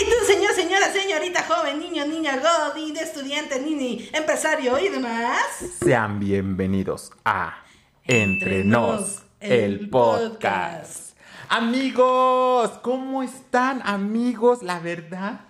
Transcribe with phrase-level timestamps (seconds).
[0.00, 5.40] Hey, tú, señor, señora, señorita, joven, niño, niña, godín, estudiante, nini, empresario y demás.
[5.82, 7.56] Sean bienvenidos a
[8.04, 10.32] Entre Entre Nos, el el podcast.
[10.32, 11.18] podcast.
[11.48, 14.62] Amigos, ¿cómo están, amigos?
[14.62, 15.40] La verdad,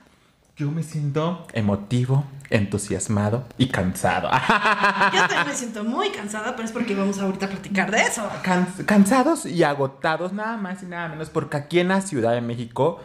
[0.56, 4.30] yo me siento emotivo, entusiasmado y cansado.
[5.12, 8.28] Yo también me siento muy cansada, pero es porque vamos ahorita a platicar de eso.
[8.42, 12.40] Can- cansados y agotados, nada más y nada menos, porque aquí en la Ciudad de
[12.40, 13.00] México,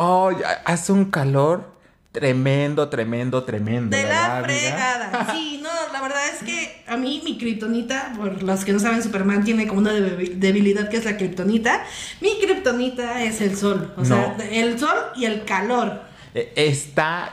[0.00, 0.30] oh,
[0.64, 1.70] hace un calor
[2.12, 3.96] tremendo, tremendo, tremendo.
[3.96, 4.58] De ¿verdad, la amiga?
[4.58, 5.26] fregada.
[5.32, 9.02] Sí, no, la verdad es que a mí mi kriptonita, por los que no saben,
[9.02, 11.84] Superman tiene como una debi- debilidad que es la kriptonita.
[12.20, 13.92] Mi kriptonita es el sol.
[13.96, 16.02] O sea, el sol y el calor.
[16.34, 17.32] Eh, Está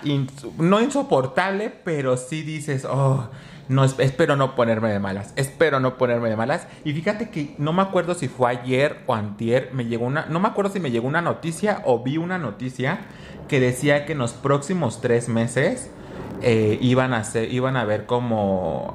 [0.57, 3.29] no insoportable, pero sí dices, oh,
[3.69, 6.67] no, es- espero no ponerme de malas, espero no ponerme de malas.
[6.83, 10.39] Y fíjate que no me acuerdo si fue ayer o antier, me llegó una, no
[10.39, 12.99] me acuerdo si me llegó una noticia o vi una noticia
[13.47, 15.89] que decía que en los próximos tres meses
[16.41, 18.93] eh, iban a ser, iban a ver como,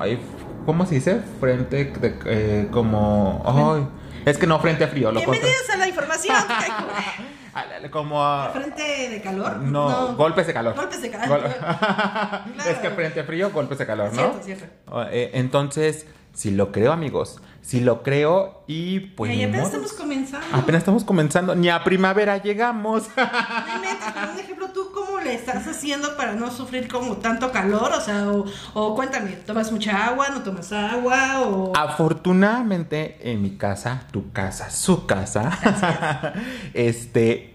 [0.66, 1.20] ¿cómo se dice?
[1.40, 3.86] Frente, de- eh, como, ay,
[4.24, 5.18] es que no frente frío, lo.
[5.20, 6.36] Bienvenidos a la información.
[7.90, 9.58] Como a- ¿Frente de calor?
[9.58, 10.74] no, golpes de calor.
[10.74, 11.28] Golpes de calor.
[11.28, 11.44] Gol-
[12.68, 14.40] es que frente frío, golpes de calor, ¿no?
[14.40, 14.66] Cierto, cierto.
[15.10, 17.40] Eh, entonces, si lo creo, amigos.
[17.60, 19.32] Si lo creo y pues.
[19.34, 20.46] y apenas estamos comenzando.
[20.56, 21.54] Apenas estamos comenzando.
[21.54, 23.04] Ni a primavera llegamos.
[23.16, 23.22] No
[23.76, 24.58] inventes,
[25.24, 27.92] le estás haciendo para no sufrir como tanto calor?
[27.92, 30.28] O sea, o, o cuéntame, ¿tomas mucha agua?
[30.30, 31.40] ¿No tomas agua?
[31.42, 31.72] O...
[31.76, 36.32] Afortunadamente, en mi casa, tu casa, su casa,
[36.74, 37.54] este.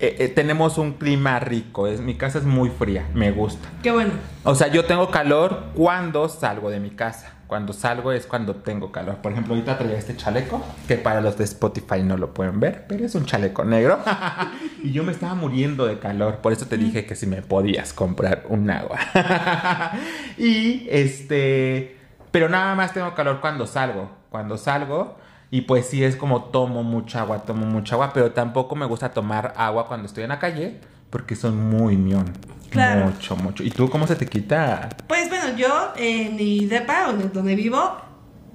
[0.00, 1.86] eh, eh, tenemos un clima rico.
[1.86, 3.08] Es, mi casa es muy fría.
[3.14, 3.68] Me gusta.
[3.82, 4.12] Qué bueno.
[4.44, 7.34] O sea, yo tengo calor cuando salgo de mi casa.
[7.48, 9.16] Cuando salgo es cuando tengo calor.
[9.16, 12.84] Por ejemplo, ahorita traía este chaleco, que para los de Spotify no lo pueden ver,
[12.86, 13.98] pero es un chaleco negro.
[14.84, 16.36] y yo me estaba muriendo de calor.
[16.36, 18.98] Por eso te dije que si me podías comprar un agua.
[20.36, 21.96] y este.
[22.30, 24.10] Pero nada más tengo calor cuando salgo.
[24.28, 25.16] Cuando salgo.
[25.50, 29.12] Y pues sí es como tomo mucha agua, tomo mucha agua, pero tampoco me gusta
[29.12, 30.78] tomar agua cuando estoy en la calle
[31.10, 32.32] porque son muy mión.
[32.70, 33.06] Claro.
[33.06, 33.62] Mucho, mucho.
[33.62, 34.90] ¿Y tú cómo se te quita?
[35.06, 37.96] Pues yo en mi depa, o en donde vivo,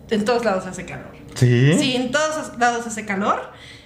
[0.10, 1.12] en todos lados hace calor.
[1.36, 1.74] ¿Sí?
[1.80, 3.42] Sí, en todos lados hace calor.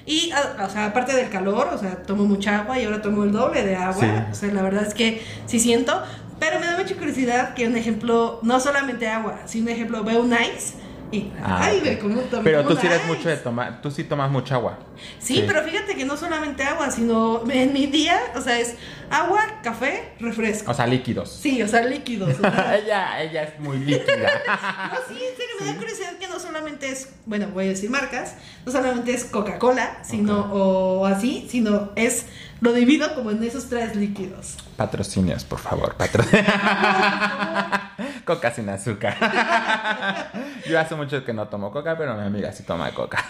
[0.05, 3.23] Y, a- o sea, aparte del calor, o sea, tomo mucha agua y ahora tomo
[3.23, 4.01] el doble de agua.
[4.01, 4.09] Sí.
[4.31, 6.01] O sea, la verdad es que sí siento.
[6.39, 10.21] Pero me da mucha curiosidad que un ejemplo, no solamente agua, sino un ejemplo, veo
[10.21, 10.75] un ice
[11.11, 11.83] y, Ah, ay, ok.
[11.85, 13.07] me como también Pero tú sí eres ice.
[13.07, 14.77] mucho de tomar, tú sí tomas mucha agua.
[15.19, 15.43] Sí, Sí.
[15.47, 18.75] pero fíjate que no solamente agua, sino en mi día, o sea, es
[19.09, 20.69] agua, café, refresco.
[20.71, 21.31] O sea, líquidos.
[21.31, 22.37] Sí, o sea, líquidos.
[22.37, 22.77] o sea.
[22.83, 24.31] ella, ella es muy líquida.
[24.91, 27.89] No, sí, en serio, me da curiosidad que no solamente es, bueno, voy a decir
[27.89, 28.35] marcas,
[28.65, 32.25] no solamente es Coca-Cola, sino, o así, sino es,
[32.61, 34.57] lo divido como en esos tres líquidos.
[34.77, 35.95] Patrocinios, por favor.
[35.95, 36.23] Patro...
[38.25, 39.15] coca sin azúcar.
[40.69, 43.23] Yo hace mucho que no tomo coca, pero mi amiga sí toma coca.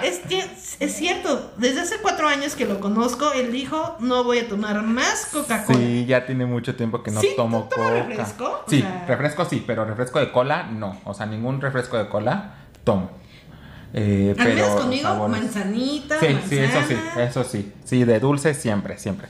[0.04, 0.48] Es, que-
[0.80, 4.82] es cierto, desde hace cuatro años que lo conozco, él dijo, no voy a tomar
[4.82, 5.78] más Coca-Cola.
[5.78, 7.90] Sí, ya tiene mucho tiempo que no Sí, tomo ¿tú coca.
[7.90, 8.44] refresco?
[8.66, 11.00] O Sí, sea- refresco sí, pero refresco de cola no.
[11.04, 13.10] O sea, ningún refresco de cola tomo.
[13.96, 17.24] Eh, pero conmigo, sabores- manzanita, Sí, sí, eso sí, manzana.
[17.24, 17.72] eso sí.
[17.84, 19.28] Sí, de dulce siempre, siempre.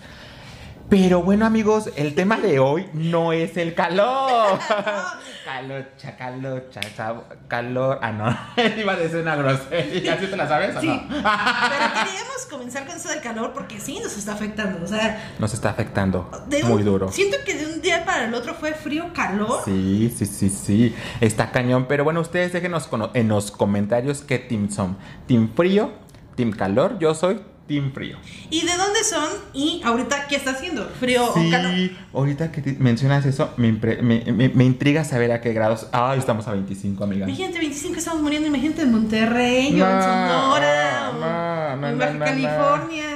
[0.91, 4.59] Pero bueno, amigos, el tema de hoy no es el calor.
[5.45, 7.99] Calocha, calocha, sab- calor.
[8.03, 8.63] Ah, no.
[8.81, 10.19] Iba a decir una grosería.
[10.19, 11.03] ¿Sí te la sabes o Sí, no?
[11.09, 15.53] pero queríamos comenzar con eso del calor porque sí nos está afectando, o sea, Nos
[15.55, 16.31] está afectando
[16.63, 17.11] un- muy duro.
[17.11, 19.63] Siento que de un día para el otro fue frío, calor.
[19.65, 20.95] Sí, sí, sí, sí.
[21.21, 21.87] Está cañón.
[21.89, 24.97] Pero bueno, ustedes déjenos en los comentarios qué team son.
[25.27, 25.93] ¿Team frío?
[26.37, 26.99] ¿Team calor?
[26.99, 28.19] Yo soy team frío.
[28.51, 29.29] ¿Y de dónde son?
[29.53, 30.85] Y ahorita, ¿qué está haciendo?
[31.01, 31.73] ¿Frío o calor?
[31.75, 35.87] Sí, ahorita que mencionas eso, me, me, me- me intriga saber a qué grados.
[35.93, 37.27] Ah, estamos a 25, amiga.
[37.27, 42.19] Imagínate, 25 estamos muriendo, imagínate en Monterrey, o en No, Sonora, o, no, en Baja.
[42.19, 43.07] California.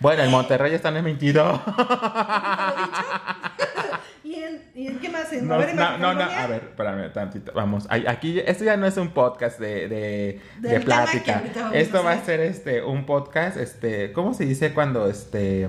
[0.00, 1.60] Bueno, en Monterrey están en 22.
[4.24, 5.22] ¿Y en, ¿Y en qué más?
[5.26, 7.52] ¿En, No, no, no, a ver, espérame tantito.
[7.54, 9.88] Vamos, aquí, esto ya no es un podcast de,
[10.60, 11.42] de, plática.
[11.72, 15.68] Esto va a ser este un podcast, este, ¿cómo se dice cuando este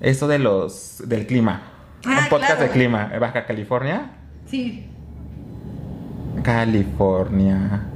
[0.00, 1.62] eso de los del clima?
[2.06, 2.62] Ah, un podcast claro.
[2.62, 4.12] de clima, Baja California,
[4.46, 4.86] Sí.
[6.42, 7.86] California.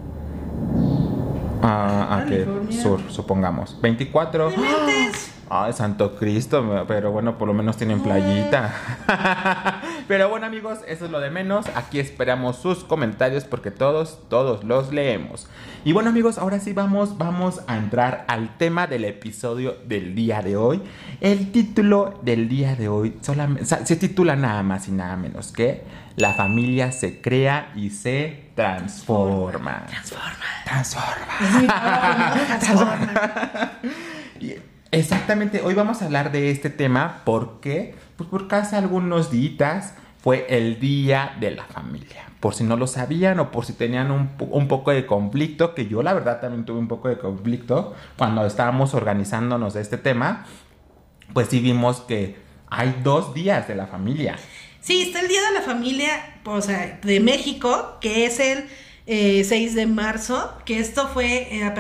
[1.63, 2.83] Ah, ok, California.
[2.83, 3.81] sur, supongamos.
[3.81, 4.51] 24.
[4.51, 5.34] No inventes.
[5.51, 8.75] Ay, Santo Cristo, pero bueno, por lo menos tienen playita.
[10.09, 11.67] Pero bueno, amigos, eso es lo de menos.
[11.75, 15.47] Aquí esperamos sus comentarios porque todos, todos los leemos.
[15.85, 20.43] Y bueno, amigos, ahora sí vamos, vamos a entrar al tema del episodio del día
[20.43, 20.83] de hoy.
[21.21, 25.83] El título del día de hoy solamente, se titula nada más y nada menos que
[26.17, 29.87] La familia se crea y se transforma.
[29.87, 30.37] Transforma.
[30.65, 32.35] Transforma.
[32.61, 33.73] Transforma.
[34.41, 34.55] Y
[34.95, 40.47] Exactamente, hoy vamos a hablar de este tema porque, pues porque hace algunos días fue
[40.49, 42.29] el Día de la Familia.
[42.39, 45.89] Por si no lo sabían o por si tenían un, un, poco de conflicto, que
[45.89, 50.47] yo la verdad también tuve un poco de conflicto cuando estábamos organizándonos de este tema,
[51.33, 52.37] pues sí vimos que
[52.69, 54.37] hay dos días de la familia.
[54.81, 58.67] Sí, está el Día de la Familia, o sea, de México, que es el
[59.07, 61.75] eh, 6 de marzo, que esto fue, eh,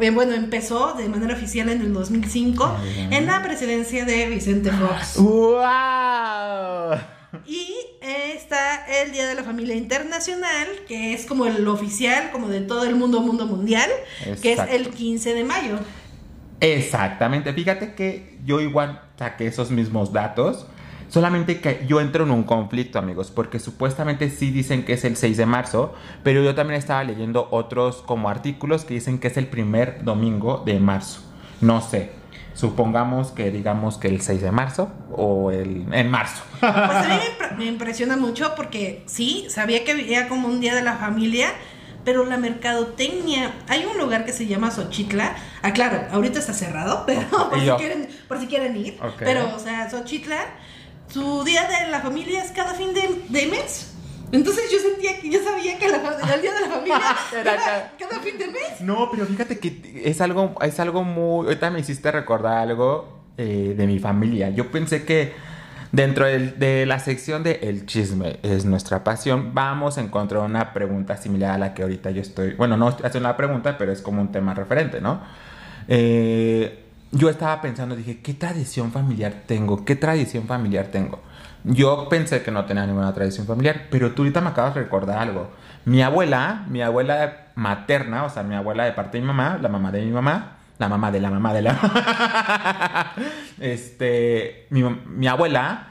[0.00, 2.76] eh, bueno, empezó de manera oficial en el 2005
[3.12, 5.16] en la presidencia de Vicente Fox.
[5.18, 6.98] ¡Wow!
[7.46, 7.68] Y
[8.02, 12.84] está el Día de la Familia Internacional, que es como el oficial, como de todo
[12.84, 13.88] el mundo, mundo mundial,
[14.26, 14.42] Exacto.
[14.42, 15.78] que es el 15 de mayo.
[16.58, 20.66] Exactamente, fíjate que yo igual saqué esos mismos datos.
[21.10, 25.16] Solamente que yo entro en un conflicto, amigos, porque supuestamente sí dicen que es el
[25.16, 25.92] 6 de marzo,
[26.22, 30.62] pero yo también estaba leyendo otros como artículos que dicen que es el primer domingo
[30.64, 31.20] de marzo.
[31.60, 32.12] No sé.
[32.54, 36.44] Supongamos que digamos que el 6 de marzo o el en marzo.
[36.60, 37.18] Pues a mí
[37.50, 41.48] me, me impresiona mucho porque sí, sabía que había como un día de la familia,
[42.04, 47.04] pero la mercadotecnia, hay un lugar que se llama Xochitla, ah claro, ahorita está cerrado,
[47.06, 49.26] pero por, si quieren, por si quieren, ir, okay.
[49.26, 50.38] pero o sea, Xochitla
[51.12, 53.94] su día de la familia es cada fin de, de mes.
[54.32, 55.96] Entonces yo sentía que yo sabía que la,
[56.34, 57.00] el día de la familia
[57.40, 58.80] era cada, cada, fin de mes.
[58.80, 61.46] No, pero fíjate que es algo, es algo muy.
[61.46, 64.50] Ahorita me hiciste recordar algo eh, de mi familia.
[64.50, 65.32] Yo pensé que
[65.90, 70.72] dentro del, de la sección de El chisme es nuestra pasión, vamos a encontrar una
[70.72, 72.54] pregunta similar a la que ahorita yo estoy.
[72.54, 75.20] Bueno, no estoy haciendo una pregunta, pero es como un tema referente, ¿no?
[75.88, 76.79] Eh
[77.12, 79.84] yo estaba pensando, dije, ¿qué tradición familiar tengo?
[79.84, 81.20] ¿Qué tradición familiar tengo?
[81.64, 85.18] Yo pensé que no tenía ninguna tradición familiar, pero tú ahorita me acabas de recordar
[85.18, 85.50] algo.
[85.84, 89.68] Mi abuela, mi abuela materna, o sea, mi abuela de parte de mi mamá, la
[89.68, 93.12] mamá de mi mamá, la mamá de la mamá de la
[93.60, 95.88] este, mi, mi, abuela,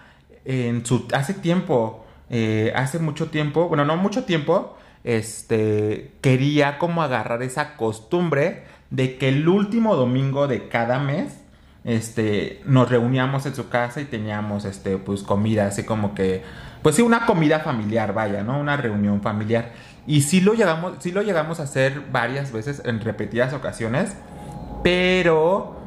[1.13, 7.75] hace tiempo, eh, hace mucho tiempo, bueno, no mucho tiempo, este, quería como agarrar esa
[7.77, 11.39] costumbre de que el último domingo de cada mes
[11.85, 16.43] este nos reuníamos en su casa y teníamos este pues comida así como que
[16.81, 19.71] pues sí una comida familiar vaya no una reunión familiar.
[20.07, 24.15] Y sí lo llegamos sí lo llegamos a hacer varias veces en repetidas ocasiones
[24.83, 25.78] pero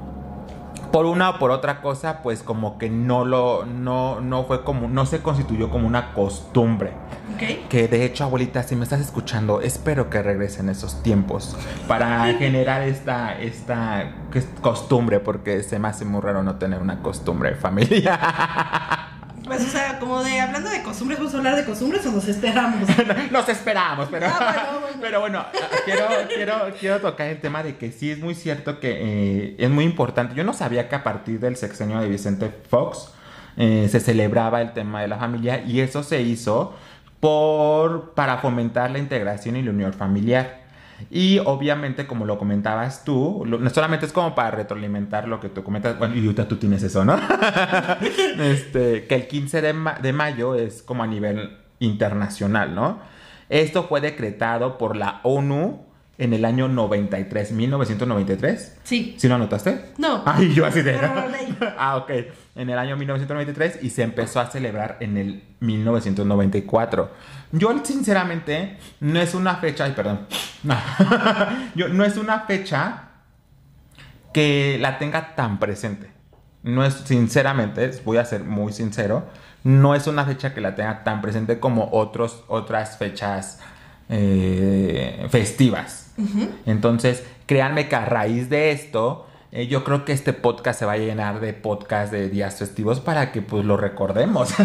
[0.92, 4.88] por una o por otra cosa, pues como que no lo, no, no fue como,
[4.88, 6.92] no se constituyó como una costumbre.
[7.34, 7.66] Okay.
[7.68, 11.56] Que de hecho, abuelita, si me estás escuchando, espero que regresen esos tiempos
[11.88, 14.12] para generar esta, esta
[14.60, 18.20] costumbre, porque se me hace muy raro no tener una costumbre familiar.
[19.44, 22.28] Pues, o sea, como de hablando de costumbres, ¿vamos a hablar de costumbres o nos
[22.28, 22.88] esperamos?
[23.30, 24.98] nos esperamos, pero, ah, bueno, bueno.
[25.00, 25.46] pero bueno,
[25.84, 29.70] quiero, quiero, quiero tocar el tema de que sí es muy cierto que eh, es
[29.70, 30.34] muy importante.
[30.34, 33.12] Yo no sabía que a partir del sexenio de Vicente Fox
[33.56, 36.74] eh, se celebraba el tema de la familia y eso se hizo
[37.20, 40.61] por, para fomentar la integración y la unión familiar.
[41.10, 45.62] Y obviamente, como lo comentabas tú, no solamente es como para retroalimentar lo que tú
[45.62, 45.98] comentas.
[45.98, 47.18] Bueno, y tú tienes eso, ¿no?
[48.40, 53.00] este, que el 15 de, de mayo es como a nivel internacional, ¿no?
[53.48, 58.78] Esto fue decretado por la ONU en el año 93, 1993.
[58.84, 59.14] Sí.
[59.18, 59.92] ¿Sí lo anotaste?
[59.98, 60.22] No.
[60.26, 60.98] Ay, yo así de.
[61.78, 62.10] ah, ok.
[62.54, 67.10] En el año 1993 y se empezó a celebrar en el 1994.
[67.52, 69.84] Yo, sinceramente, no es una fecha.
[69.84, 70.26] Ay, perdón.
[71.74, 73.08] Yo, no es una fecha
[74.32, 76.10] que la tenga tan presente.
[76.62, 79.26] No es, sinceramente, voy a ser muy sincero,
[79.64, 83.58] no es una fecha que la tenga tan presente como otros, otras fechas
[84.08, 86.01] eh, festivas.
[86.22, 86.48] Uh -huh.
[86.66, 90.92] Entonces, créanme que a raíz de esto, eh, yo creo que este podcast se va
[90.92, 94.48] a llenar de podcasts de días festivos para que pues lo recordemos.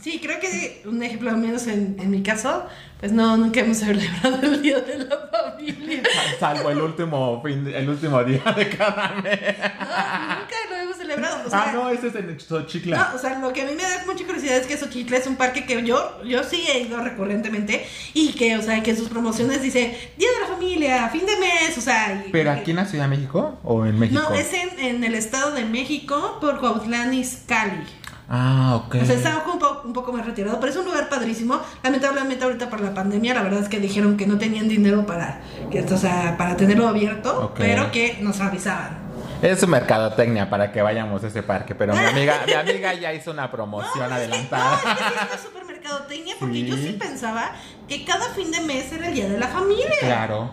[0.00, 2.64] Sí, creo que un ejemplo al menos en, en, mi caso,
[2.98, 6.02] pues no, nunca hemos celebrado el Día de la Familia.
[6.38, 9.58] Salvo el último, fin, el último día de cada mes.
[9.58, 10.76] No, nunca lo
[11.14, 11.46] hemos celebrado.
[11.46, 12.96] O sea, ah, no, ese es en Xochitla.
[12.96, 15.26] No, o sea, lo que a mí me da mucha curiosidad es que Xochitla es
[15.26, 18.96] un parque que yo, yo sí he ido recurrentemente y que, o sea, que en
[18.96, 22.24] sus promociones dice Día de la Familia, fin de mes, o sea.
[22.26, 24.20] Y, ¿Pero aquí en la Ciudad de México o en México?
[24.20, 28.00] No, es en, en el Estado de México por Cuautlán Izcalli.
[28.32, 28.94] Ah, ok.
[29.02, 31.60] O sea, está un poco, un poco más retirado, pero es un lugar padrísimo.
[31.82, 35.40] Lamentablemente ahorita por la pandemia, la verdad es que dijeron que no tenían dinero para,
[35.68, 38.99] que, o sea, para tenerlo abierto, pero que nos avisaban.
[39.42, 43.12] Es su mercadotecnia para que vayamos a ese parque, pero mi amiga, mi amiga ya
[43.14, 44.70] hizo una promoción No, es que- adelantada.
[44.84, 46.86] no, es que es una supermercadotecnia porque yo Sí.
[46.88, 47.52] sí pensaba
[47.88, 49.86] que cada fin de mes era el día de la familia.
[50.00, 50.50] Claro,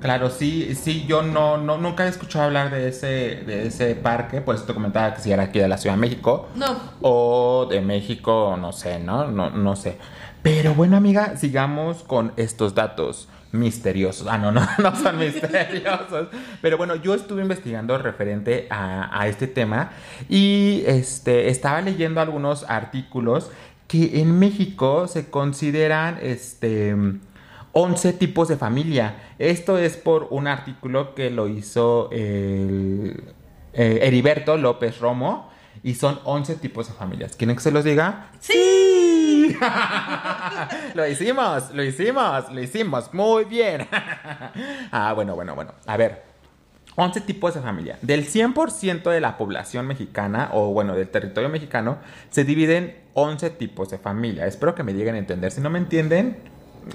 [0.00, 3.06] claro, sí, sí, yo no, no, nunca he escuchado hablar de ese,
[3.46, 6.00] de ese parque, por eso te comentaba que si era aquí de la Ciudad de
[6.02, 6.48] México.
[6.54, 6.76] No.
[7.00, 9.26] O de México, no sé, ¿no?
[9.26, 9.98] No, no sé.
[10.46, 14.28] Pero bueno, amiga, sigamos con estos datos misteriosos.
[14.30, 16.28] Ah, no, no, no son misteriosos.
[16.62, 19.90] Pero bueno, yo estuve investigando referente a, a este tema
[20.28, 23.50] y este, estaba leyendo algunos artículos
[23.88, 26.94] que en México se consideran este
[27.72, 29.16] 11 tipos de familia.
[29.40, 33.20] Esto es por un artículo que lo hizo el,
[33.72, 35.50] eh, Heriberto López Romo
[35.82, 37.34] y son 11 tipos de familias.
[37.34, 38.30] ¿Quieren que se los diga?
[38.38, 39.05] Sí.
[40.94, 43.14] Lo hicimos, lo hicimos, lo hicimos.
[43.14, 43.86] Muy bien.
[44.92, 45.72] ah, bueno, bueno, bueno.
[45.86, 46.36] A ver.
[46.98, 47.98] 11 tipos de familia.
[48.00, 51.98] Del 100% de la población mexicana, o bueno, del territorio mexicano,
[52.30, 54.46] se dividen 11 tipos de familia.
[54.46, 55.52] Espero que me lleguen a entender.
[55.52, 56.38] Si no me entienden,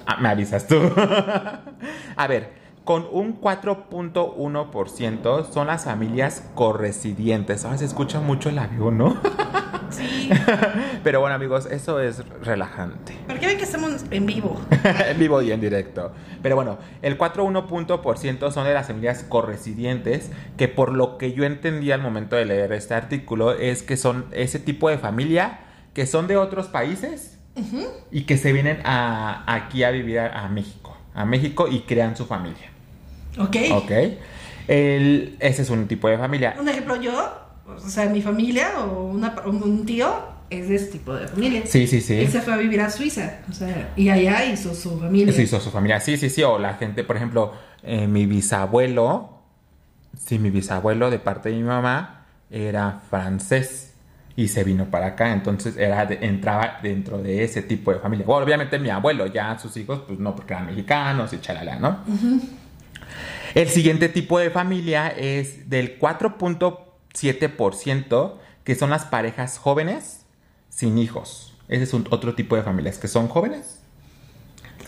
[0.08, 0.76] ah, me avisas tú.
[2.16, 7.64] a ver, con un 4.1% son las familias corresidientes.
[7.66, 9.22] Ahora se escucha mucho el avión, ¿no?
[9.92, 10.30] Sí.
[11.04, 13.14] Pero bueno, amigos, eso es relajante.
[13.28, 14.60] Porque ven que estamos en vivo.
[15.10, 16.14] en vivo y en directo.
[16.42, 21.92] Pero bueno, el 4.1% son de las familias corresidientes, que por lo que yo entendí
[21.92, 25.60] al momento de leer este artículo, es que son ese tipo de familia
[25.94, 27.38] que son de otros países
[28.12, 30.96] y que se vienen a, aquí a vivir a, a México.
[31.14, 32.71] A México y crean su familia.
[33.40, 33.56] ¿Ok?
[33.74, 33.92] ¿Ok?
[34.68, 36.56] El- ese es un tipo de familia.
[36.60, 37.34] Un ejemplo, yo,
[37.68, 40.14] o sea, mi familia o una- un tío
[40.50, 41.62] es de ese tipo de familia.
[41.66, 42.16] Sí, sí, sí.
[42.20, 45.34] Él se fue a vivir a Suiza, o sea, y allá hizo su familia.
[45.34, 46.00] Sí, hizo su familia.
[46.00, 46.44] Sí, sí, sí.
[46.44, 49.40] O la gente, por ejemplo, eh, mi bisabuelo,
[50.18, 53.94] sí, mi bisabuelo de parte de mi mamá era francés
[54.36, 55.32] y se vino para acá.
[55.32, 58.26] Entonces era de- entraba dentro de ese tipo de familia.
[58.26, 62.00] Bueno, obviamente mi abuelo, ya sus hijos, pues no, porque eran mexicanos y chalala, ¿no?
[63.54, 70.26] El siguiente tipo de familia es del 4.7%, que son las parejas jóvenes
[70.70, 71.54] sin hijos.
[71.68, 73.81] Ese es otro tipo de familias, que son jóvenes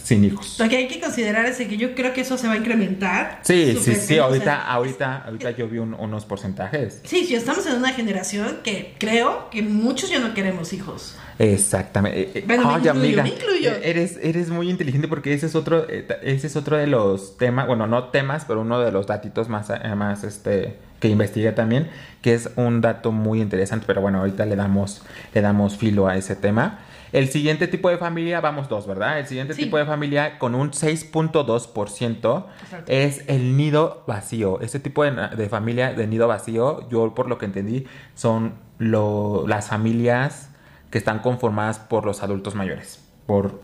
[0.04, 0.58] sin hijos.
[0.60, 3.40] Lo que hay que considerar es que yo creo que eso se va a incrementar.
[3.44, 7.00] Sí, sí, sí, ahorita, sea, ahorita, ahorita yo vi un- unos porcentajes.
[7.06, 11.16] Sí, sí, estamos en una generación que creo que muchos ya no queremos hijos.
[11.40, 12.22] Exactamente.
[12.22, 13.72] Eh, eh, Bueno, me ay, incluyo, amiga, me incluyo.
[13.72, 17.66] eh, Eres, eres muy inteligente porque ese es otro, ese es otro de los temas,
[17.68, 21.90] bueno, no temas, pero uno de los datitos más, más este, que investigué también,
[22.22, 25.02] que es un dato muy interesante, pero bueno, ahorita le damos,
[25.34, 26.80] le damos filo a ese tema.
[27.14, 29.20] El siguiente tipo de familia, vamos dos, ¿verdad?
[29.20, 29.64] El siguiente Sí.
[29.64, 32.92] tipo de familia con un 6.2% Exacto.
[32.92, 34.60] es el nido vacío.
[34.62, 39.46] Este tipo de, de familia de nido vacío, yo por lo que entendí, son lo-
[39.48, 40.50] las familias
[40.90, 43.62] que están conformadas por los adultos mayores, por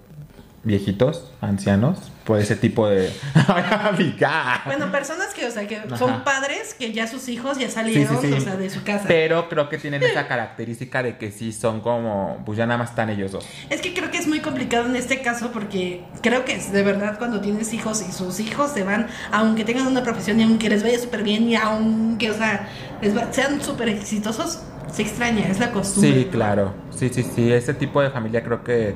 [0.64, 3.12] viejitos, ancianos, por ese tipo de...
[4.66, 5.98] Bueno, personas que, o sea, que Ajá.
[5.98, 8.34] son padres que ya sus hijos ya salieron, Sí, sí, sí.
[8.38, 9.06] o sea, de su casa.
[9.08, 12.92] Pero creo que tienen esa característica de que sí son como, pues ya nada más
[12.92, 13.48] están ellos dos.
[13.72, 16.84] Es que creo que es muy complicado en este caso porque creo que es de
[16.84, 20.70] verdad cuando tienes hijos y sus hijos se van, aunque tengan una profesión y aunque
[20.70, 22.68] les vaya súper bien y aunque, o sea,
[23.02, 24.60] les va- sean súper exitosos,
[24.94, 26.14] se extraña, es la costumbre.
[26.14, 26.76] Sí, claro.
[26.96, 27.52] Sí, sí, sí.
[27.52, 28.94] Ese tipo de familia creo que,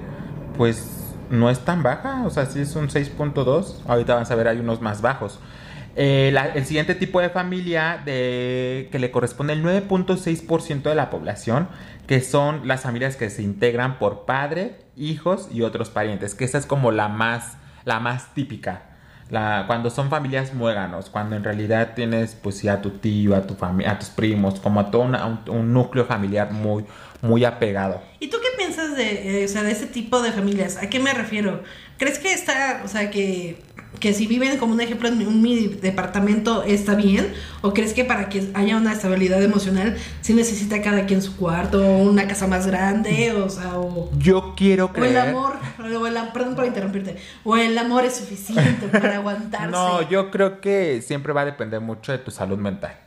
[0.56, 1.03] pues,
[1.34, 2.24] no es tan baja.
[2.26, 3.82] O sea, sí es un 6.2.
[3.88, 5.40] Ahorita van a ver, hay unos más bajos.
[5.96, 11.68] Eh, el siguiente tipo de familia de, que le corresponde el 9.6% de la población,
[12.08, 16.58] que son las familias que se integran por padre, hijos y otros parientes, que esa
[16.58, 18.90] es como la más, la más típica.
[19.30, 23.56] Cuando son familias muéganos, cuando en realidad tienes pues sí a tu tío, a tu
[23.56, 25.10] familia, a tus primos, como a todo
[25.48, 26.86] un núcleo familiar muy,
[27.22, 28.02] muy apegado.
[28.20, 30.78] ¿Y tú qué piensas de, eh, o sea, de ese tipo de familias?
[30.78, 31.64] ¿A qué me refiero?
[31.98, 33.62] ¿Crees que está, o sea, que,
[34.00, 37.34] que si viven como un ejemplo en un mi departamento está bien?
[37.62, 41.82] ¿O crees que para que haya una estabilidad emocional sí necesita cada quien su cuarto
[41.82, 43.32] una casa más grande?
[43.34, 45.18] O sea, o, Yo quiero o el creer.
[45.30, 49.72] amor, o el, perdón por interrumpirte, o el amor es suficiente para aguantarse.
[49.72, 52.98] No, yo creo que siempre va a depender mucho de tu salud mental.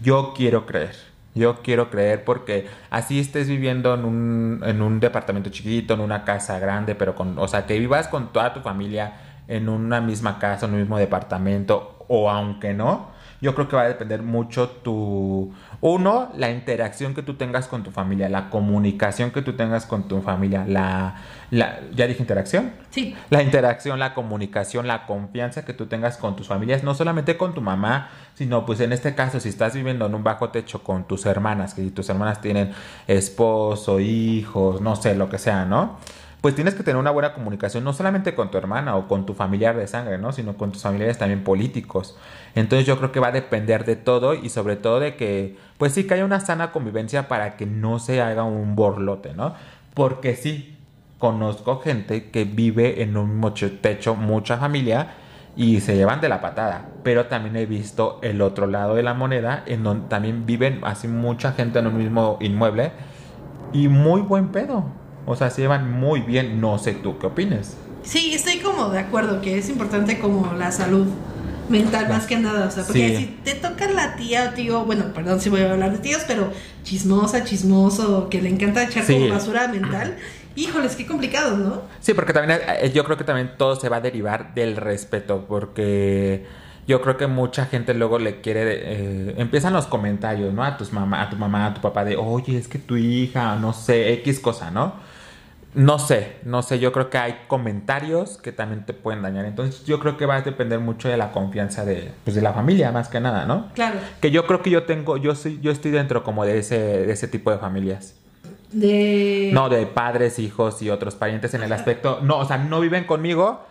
[0.00, 1.09] Yo quiero creer.
[1.34, 6.24] Yo quiero creer porque así estés viviendo en un, en un departamento chiquito, en una
[6.24, 10.38] casa grande, pero con, o sea, que vivas con toda tu familia en una misma
[10.38, 13.10] casa, en un mismo departamento, o aunque no,
[13.40, 15.52] yo creo que va a depender mucho tu...
[15.80, 20.08] Uno, la interacción que tú tengas con tu familia, la comunicación que tú tengas con
[20.08, 21.16] tu familia, la...
[21.50, 22.72] la ¿Ya dije interacción?
[22.90, 23.16] Sí.
[23.30, 27.54] La interacción, la comunicación, la confianza que tú tengas con tus familias, no solamente con
[27.54, 31.04] tu mamá, sino pues en este caso si estás viviendo en un bajo techo con
[31.04, 32.72] tus hermanas, que tus hermanas tienen
[33.06, 35.98] esposo, hijos, no sé, lo que sea, ¿no?
[36.40, 39.34] Pues tienes que tener una buena comunicación no solamente con tu hermana o con tu
[39.34, 40.32] familiar de sangre, ¿no?
[40.32, 42.16] Sino con tus familiares también políticos.
[42.54, 45.92] Entonces yo creo que va a depender de todo y sobre todo de que, pues
[45.92, 49.54] sí, que haya una sana convivencia para que no se haga un borlote, ¿no?
[49.92, 50.78] Porque sí,
[51.18, 53.40] conozco gente que vive en un
[53.82, 55.14] techo, mucha familia,
[55.56, 56.88] y se llevan de la patada.
[57.02, 61.06] Pero también he visto el otro lado de la moneda, en donde también viven así
[61.06, 62.92] mucha gente en un mismo inmueble
[63.72, 64.99] y muy buen pedo.
[65.26, 66.60] O sea, se llevan muy bien.
[66.60, 67.76] No sé tú qué opines.
[68.02, 71.06] Sí, estoy como de acuerdo que es importante como la salud
[71.68, 72.66] mental más que nada.
[72.66, 75.72] O sea, porque si te toca la tía o tío, bueno, perdón si voy a
[75.72, 76.50] hablar de tíos, pero
[76.82, 80.16] chismosa, chismoso, que le encanta echar como basura mental.
[80.56, 81.82] Híjoles, qué complicado, ¿no?
[82.00, 85.46] Sí, porque también eh, yo creo que también todo se va a derivar del respeto,
[85.48, 86.44] porque
[86.88, 90.64] yo creo que mucha gente luego le quiere eh, empiezan los comentarios, ¿no?
[90.64, 93.54] A tus mamá, a tu mamá, a tu papá de, "Oye, es que tu hija,
[93.56, 94.94] no sé, X cosa, ¿no?"
[95.72, 99.44] No sé, no sé, yo creo que hay comentarios que también te pueden dañar.
[99.44, 102.52] Entonces yo creo que va a depender mucho de la confianza de, pues, de la
[102.52, 103.68] familia, más que nada, ¿no?
[103.74, 103.98] Claro.
[104.20, 107.12] Que yo creo que yo tengo, yo soy, yo estoy dentro como de ese, de
[107.12, 108.16] ese tipo de familias.
[108.72, 109.50] De...
[109.52, 112.20] No, de padres, hijos y otros parientes en el aspecto.
[112.22, 113.64] No, o sea, no viven conmigo,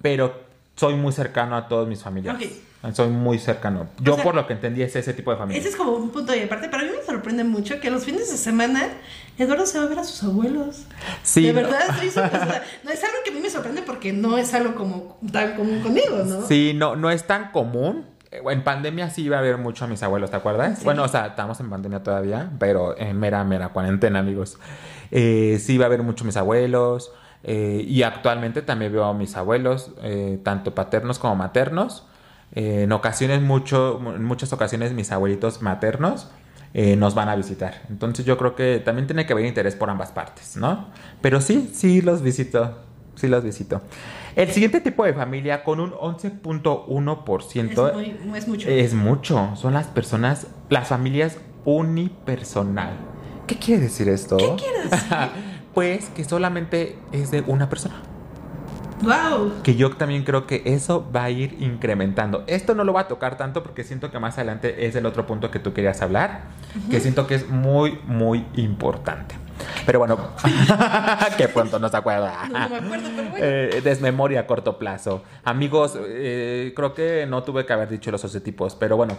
[0.00, 2.60] pero soy muy cercano a todos mis familiares.
[2.94, 3.86] Soy muy cercano.
[4.00, 5.60] Yo por lo que entendí es ese tipo de familia.
[5.60, 8.04] Ese es como un punto de aparte, pero a mí me sorprende mucho que los
[8.04, 8.88] fines de semana
[9.38, 10.86] Eduardo se va a ver a sus abuelos.
[11.22, 11.42] Sí.
[11.44, 11.80] De verdad,
[12.84, 12.90] no.
[12.90, 16.18] es algo que a mí me sorprende porque no es algo como tan común conmigo,
[16.24, 16.44] ¿no?
[16.46, 18.04] Sí, no, no es tan común.
[18.32, 20.82] En pandemia sí iba a ver mucho a mis abuelos, ¿te acuerdas?
[20.82, 24.58] Bueno, o sea, estamos en pandemia todavía, pero en mera, mera cuarentena, amigos.
[25.12, 27.12] Eh, sí iba a ver mucho a mis abuelos.
[27.44, 32.06] Eh, y actualmente también veo a mis abuelos, eh, tanto paternos como maternos.
[32.54, 36.30] Eh, en ocasiones, mucho, en muchas ocasiones, mis abuelitos maternos
[36.74, 37.82] nos van a visitar.
[37.90, 40.88] Entonces yo creo que también tiene que haber interés por ambas partes, ¿no?
[41.20, 42.78] Pero sí, sí los visito.
[43.14, 43.82] Sí los visito.
[44.36, 48.68] El siguiente tipo de familia con un 11.1% es, es mucho.
[48.70, 49.50] Es mucho.
[49.56, 51.36] Son las personas, las familias
[51.66, 52.96] unipersonal.
[53.46, 54.38] ¿Qué quiere decir esto?
[54.38, 55.10] ¿Qué quiere decir?
[55.74, 58.02] pues que solamente es de una persona.
[59.02, 59.62] Wow.
[59.64, 62.44] Que yo también creo que eso va a ir incrementando.
[62.46, 65.26] Esto no lo va a tocar tanto porque siento que más adelante es el otro
[65.26, 66.42] punto que tú querías hablar,
[66.88, 69.34] que siento que es muy, muy importante.
[69.84, 70.18] Pero bueno,
[71.36, 72.48] que pronto no se acuerda.
[72.48, 73.44] No, me acuerdo, pero bueno.
[73.44, 75.24] Eh, desmemoria a corto plazo.
[75.44, 79.16] Amigos, eh, creo que no tuve que haber dicho los sociotipos, pero bueno,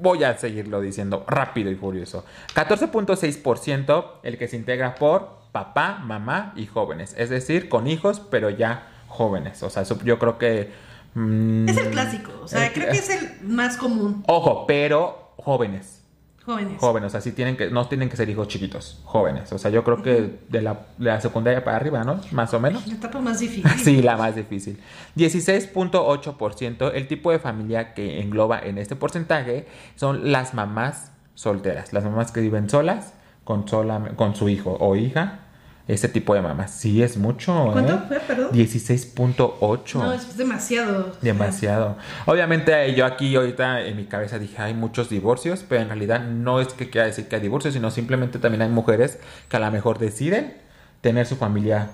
[0.00, 2.24] voy a seguirlo diciendo rápido y furioso.
[2.54, 7.14] 14.6% el que se integra por papá, mamá y jóvenes.
[7.18, 9.62] Es decir, con hijos, pero ya jóvenes.
[9.62, 10.72] O sea, yo creo que...
[11.14, 12.32] Mm, es el clásico.
[12.42, 14.22] O sea, creo que es el más común.
[14.26, 16.02] Ojo, pero jóvenes.
[16.44, 16.78] Jóvenes.
[16.78, 19.52] Jóvenes, o sea, sí tienen que, no tienen que ser hijos chiquitos, jóvenes.
[19.52, 22.22] O sea, yo creo que de la, de la secundaria para arriba, ¿no?
[22.30, 22.86] Más o menos.
[22.86, 23.70] La etapa más difícil.
[23.84, 24.80] sí, la más difícil.
[25.16, 32.04] 16.8%, el tipo de familia que engloba en este porcentaje son las mamás solteras, las
[32.04, 33.12] mamás que viven solas
[33.48, 35.38] con, sola, con su hijo o hija
[35.86, 36.70] ese tipo de mamás.
[36.70, 37.70] Sí, es mucho.
[37.72, 38.00] ¿Cuánto ¿eh?
[38.06, 38.50] fue, perdón?
[38.52, 39.94] 16.8.
[39.94, 41.16] No, es demasiado.
[41.22, 41.96] Demasiado.
[42.26, 46.60] Obviamente yo aquí ahorita en mi cabeza dije, hay muchos divorcios, pero en realidad no
[46.60, 49.70] es que quiera decir que hay divorcios, sino simplemente también hay mujeres que a lo
[49.70, 50.58] mejor deciden
[51.00, 51.92] tener su familia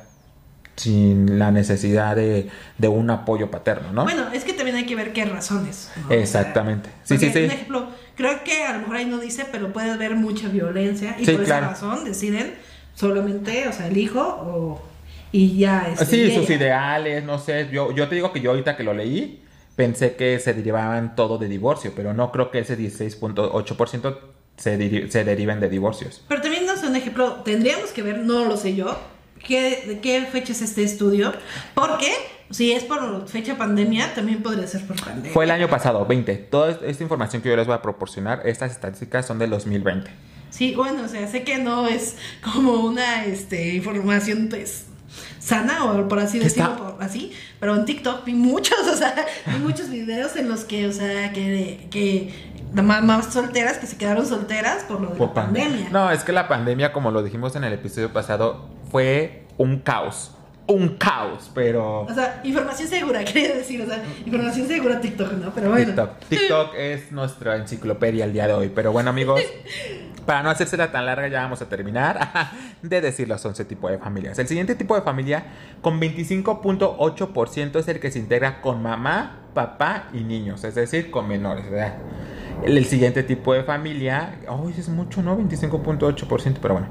[0.75, 4.03] sin la necesidad de, de un apoyo paterno, ¿no?
[4.03, 5.93] Bueno, es que también hay que ver qué razones.
[6.11, 6.91] Exactamente.
[7.05, 7.45] sí, sí, sí.
[7.45, 11.17] Un ejemplo, creo que a lo mejor ahí no dice, pero puede haber mucha violencia
[11.19, 12.55] y por esa razón deciden
[12.95, 14.83] solamente, o sea, el hijo o,
[15.33, 15.89] y ya.
[15.91, 17.69] Este, sí, sus ideales, no sé.
[17.73, 19.43] Yo, yo te digo que yo ahorita que lo leí,
[19.77, 24.19] pensé que se derivaban todo de divorcio, pero no creo que ese 16.8%
[24.57, 26.23] se, se deriven de divorcios.
[26.29, 28.97] Pero también, no sé, un ejemplo, tendríamos que ver, no lo sé yo,
[29.45, 31.33] ¿qué, de qué fecha es este estudio,
[31.75, 32.13] porque
[32.55, 35.33] si es por fecha pandemia, también podría ser por pandemia.
[35.33, 36.37] Fue el año pasado, 20.
[36.37, 40.09] Toda esta información que yo les voy a proporcionar, estas estadísticas son del 2020.
[40.51, 44.87] Sí, bueno, o sea, sé que no es como una este, información pues
[45.41, 49.91] sana o por así decirlo, así, pero en TikTok vi muchos, o sea, vi muchos
[49.91, 52.33] videos en los que, o sea, que, que
[52.73, 55.89] mamás solteras que se quedaron solteras por lo de la pandemia.
[55.91, 60.31] No, es que la pandemia, como lo dijimos en el episodio pasado, fue un caos.
[60.67, 62.03] Un caos, pero...
[62.03, 65.53] O sea, información segura, quería decir, o sea, información segura TikTok, ¿no?
[65.55, 65.87] Pero bueno.
[65.87, 66.19] TikTok.
[66.29, 68.73] TikTok es nuestra enciclopedia el día de hoy.
[68.75, 69.43] Pero bueno, amigos,
[70.27, 72.31] para no hacérsela tan larga, ya vamos a terminar
[72.83, 74.39] de decir los 11 tipos de familias.
[74.39, 75.45] El siguiente tipo de familia,
[75.83, 81.29] con 25.8%, es el que se integra con mamá, papá y niños, es decir, con
[81.29, 81.95] menores, ¿verdad?
[82.63, 84.41] El siguiente tipo de familia,
[84.79, 85.39] es mucho, ¿no?
[85.39, 86.89] 25.8%, pero bueno.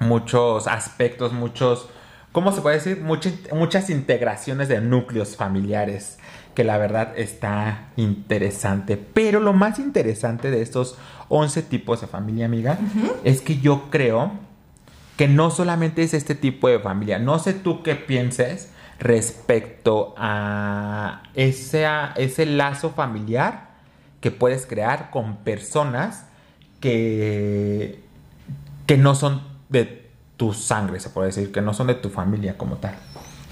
[0.00, 1.88] muchos aspectos, muchos
[2.32, 3.00] ¿cómo se puede decir?
[3.00, 6.18] Muchas muchas integraciones de núcleos familiares
[6.54, 8.96] que la verdad está interesante.
[8.96, 10.96] Pero lo más interesante de estos
[11.28, 12.78] 11 tipos de familia, amiga,
[13.22, 14.32] es que yo creo
[15.16, 17.20] que no solamente es este tipo de familia.
[17.20, 23.68] No sé tú qué pienses respecto a ese, a ese lazo familiar
[24.20, 26.24] que puedes crear con personas
[26.80, 28.00] que,
[28.86, 32.56] que no son de tu sangre, se puede decir, que no son de tu familia
[32.56, 32.94] como tal.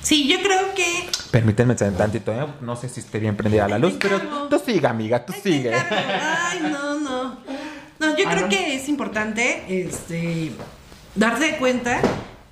[0.03, 1.09] Sí, yo creo que...
[1.31, 2.47] Permítanme tantito, ¿eh?
[2.61, 5.75] no sé si esté bien prendida la luz, pero tú sigue, amiga, tú Ay, sigue.
[5.75, 7.37] Ay, no, no.
[7.99, 8.49] No, yo Ah, creo ¿no?
[8.49, 10.53] que es importante este,
[11.15, 12.01] darse cuenta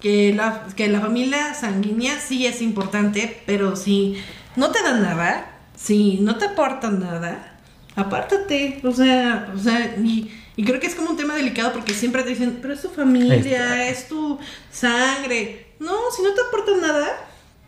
[0.05, 4.23] que la, que la familia sanguínea sí es importante, pero si
[4.55, 7.59] no te dan nada, si no te aportan nada,
[7.97, 8.83] apártate.
[8.85, 12.23] O sea, o sea, y, y creo que es como un tema delicado porque siempre
[12.23, 14.39] te dicen, pero es tu familia, es tu
[14.71, 15.69] sangre.
[15.81, 17.09] No, si no te aportan nada,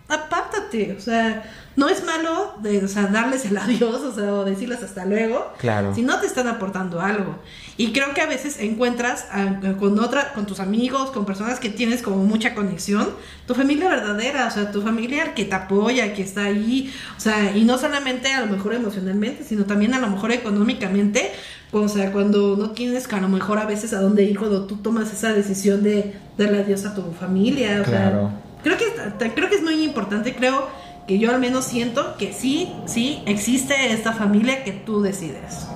[0.07, 0.93] apártate.
[0.93, 1.43] O sea,
[1.77, 5.53] no es malo de, o sea, darles el adiós, o sea, o decirles hasta luego.
[5.59, 5.95] Claro.
[5.95, 7.39] Si no te están aportando algo.
[7.77, 11.69] Y creo que a veces encuentras a- con otra, con tus amigos, con personas que
[11.69, 13.09] tienes como mucha conexión,
[13.47, 17.55] tu familia verdadera, o sea, tu familia que te apoya, que está ahí, o sea,
[17.55, 21.31] y no solamente a lo mejor emocionalmente, sino también a lo mejor económicamente,
[21.73, 24.67] o sea, cuando no tienes que a lo mejor a veces a dónde ir, cuando
[24.67, 28.31] tú tomas esa decisión de darle adiós a tu familia, o Claro.
[28.31, 30.69] sea, creo que, creo que es muy importante, creo
[31.07, 35.67] que yo al menos siento que sí, sí existe esta familia que tú decides.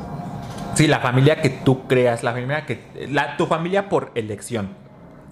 [0.75, 2.81] Sí, la familia que tú creas, la familia que.
[3.11, 4.71] La, tu familia por elección.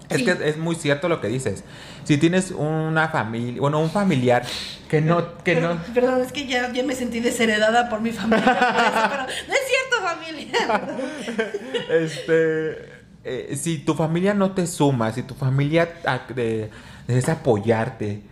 [0.09, 1.63] Es que es muy cierto lo que dices.
[2.03, 4.43] Si tienes una familia, bueno, un familiar
[4.89, 5.93] que no, que Perdón, no.
[5.93, 8.43] perdón, es que ya, ya me sentí desheredada por mi familia.
[8.43, 8.53] por
[8.85, 11.51] eso, pero no es cierto, familia.
[11.91, 12.89] Este.
[13.23, 16.71] eh, si tu familia no te suma, si tu familia ah, de,
[17.07, 18.23] es apoyarte,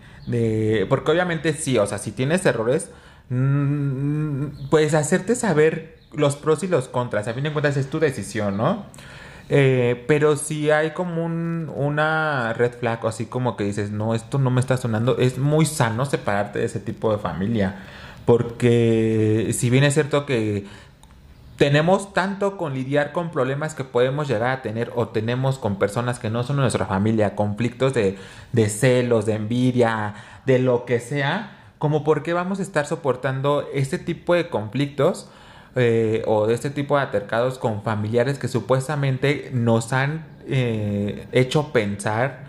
[0.90, 2.92] porque obviamente sí, o sea, si tienes errores,
[3.30, 8.00] mm, pues hacerte saber los pros y los contras, a fin de cuentas es tu
[8.00, 8.86] decisión, ¿no?
[9.50, 14.40] Eh, pero si hay como un, una red flag, así como que dices, no, esto
[14.40, 17.76] no me está sonando, es muy sano separarte de ese tipo de familia.
[18.26, 20.66] Porque si bien es cierto que
[21.58, 26.20] tenemos tanto con lidiar con problemas que podemos llegar a tener o tenemos con personas
[26.20, 28.18] que no son nuestra familia, conflictos de,
[28.54, 30.14] de celos, de envidia,
[30.46, 35.30] de lo que sea, como por qué vamos a estar soportando este tipo de conflictos
[35.76, 41.72] eh, o de este tipo de atercados con familiares que supuestamente nos han eh, hecho
[41.74, 42.46] pensar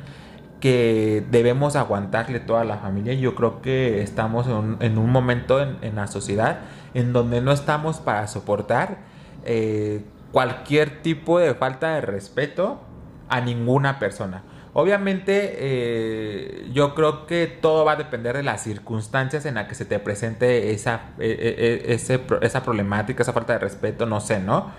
[0.60, 3.14] que debemos aguantarle toda la familia.
[3.14, 6.60] Yo creo que estamos en un, en un momento en, en, la sociedad
[6.94, 8.98] en donde no estamos para soportar
[9.44, 12.80] eh, cualquier tipo de falta de respeto
[13.28, 14.42] a ninguna persona.
[14.74, 19.74] Obviamente, eh, yo creo que todo va a depender de las circunstancias en las que
[19.74, 24.38] se te presente esa, eh, eh, ese, esa problemática, esa falta de respeto, no sé,
[24.38, 24.70] ¿no?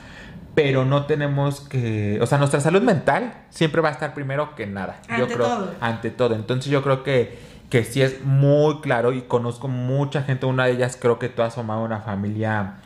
[0.55, 4.67] Pero no tenemos que, o sea, nuestra salud mental siempre va a estar primero que
[4.67, 5.01] nada.
[5.09, 5.71] Ante yo creo, todo.
[5.81, 6.35] Ante todo.
[6.35, 7.37] Entonces yo creo que,
[7.69, 11.41] que sí es muy claro y conozco mucha gente, una de ellas creo que tú
[11.41, 12.77] has formado una familia,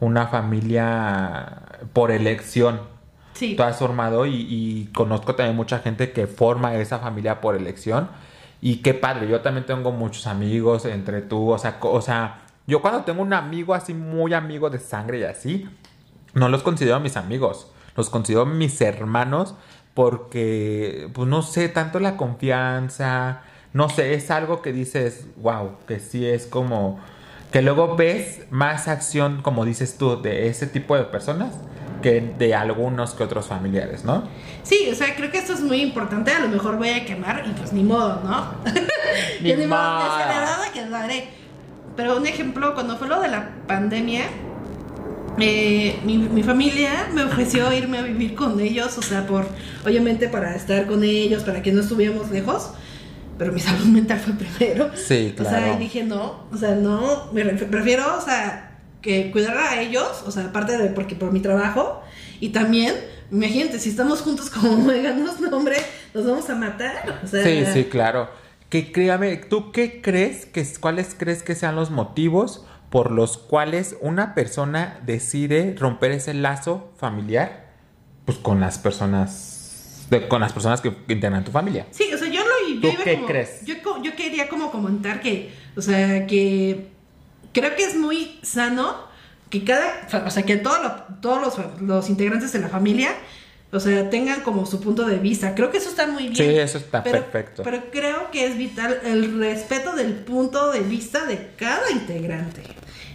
[0.00, 2.80] una familia por elección.
[3.34, 3.54] Sí.
[3.56, 8.08] Tú has formado y, y conozco también mucha gente que forma esa familia por elección.
[8.62, 12.82] Y qué padre, yo también tengo muchos amigos entre tú, o sea, o sea, yo
[12.82, 15.68] cuando tengo un amigo así muy amigo de sangre y así,
[16.34, 19.54] no los considero mis amigos, los considero mis hermanos
[19.94, 26.00] porque, pues no sé, tanto la confianza, no sé, es algo que dices, wow, que
[26.00, 27.00] sí es como,
[27.52, 31.54] que luego ves más acción, como dices tú, de ese tipo de personas
[32.02, 34.24] que de algunos que otros familiares, ¿no?
[34.62, 36.32] Sí, o sea, creo que esto es muy importante.
[36.32, 38.54] A lo mejor voy a quemar y pues ni modo, ¿no?
[39.42, 40.00] Ni ni modo,
[40.72, 41.28] que lo haré.
[41.96, 44.24] Pero un ejemplo, cuando fue lo de la pandemia,
[45.38, 49.46] eh, mi, mi familia me ofreció irme a vivir con ellos, o sea, por,
[49.84, 52.70] obviamente para estar con ellos, para que no estuviéramos lejos.
[53.40, 54.90] Pero mi salud mental fue primero.
[54.94, 55.74] Sí, O sea, claro.
[55.74, 60.22] y dije, no, o sea, no, me ref- prefiero, o sea, que cuidar a ellos,
[60.26, 62.02] o sea, aparte de porque por mi trabajo,
[62.38, 62.94] y también,
[63.32, 65.78] imagínate, si estamos juntos como muéganos, no, hombre,
[66.12, 67.20] nos vamos a matar.
[67.24, 68.28] O sea, Sí, sí, claro.
[68.68, 73.96] Que créame, ¿tú qué crees que cuáles crees que sean los motivos por los cuales
[74.02, 77.70] una persona decide romper ese lazo familiar
[78.26, 81.86] pues con las personas de- con las personas que integran tu familia?
[81.90, 82.39] Sí, o sea, yo
[82.74, 83.64] yo ¿Tú iba qué como- crees?
[83.64, 83.74] Yo,
[84.16, 86.88] quería como comentar que, o sea, que
[87.52, 89.08] creo que es muy sano
[89.48, 93.10] que cada, o sea, que todo lo- todos los, los integrantes de la familia,
[93.72, 95.54] o sea, tengan como su punto de vista.
[95.54, 96.36] Creo que eso está muy bien.
[96.36, 97.62] Sí, eso está pero, perfecto.
[97.62, 102.62] Pero creo que es vital el respeto del punto de vista de cada integrante.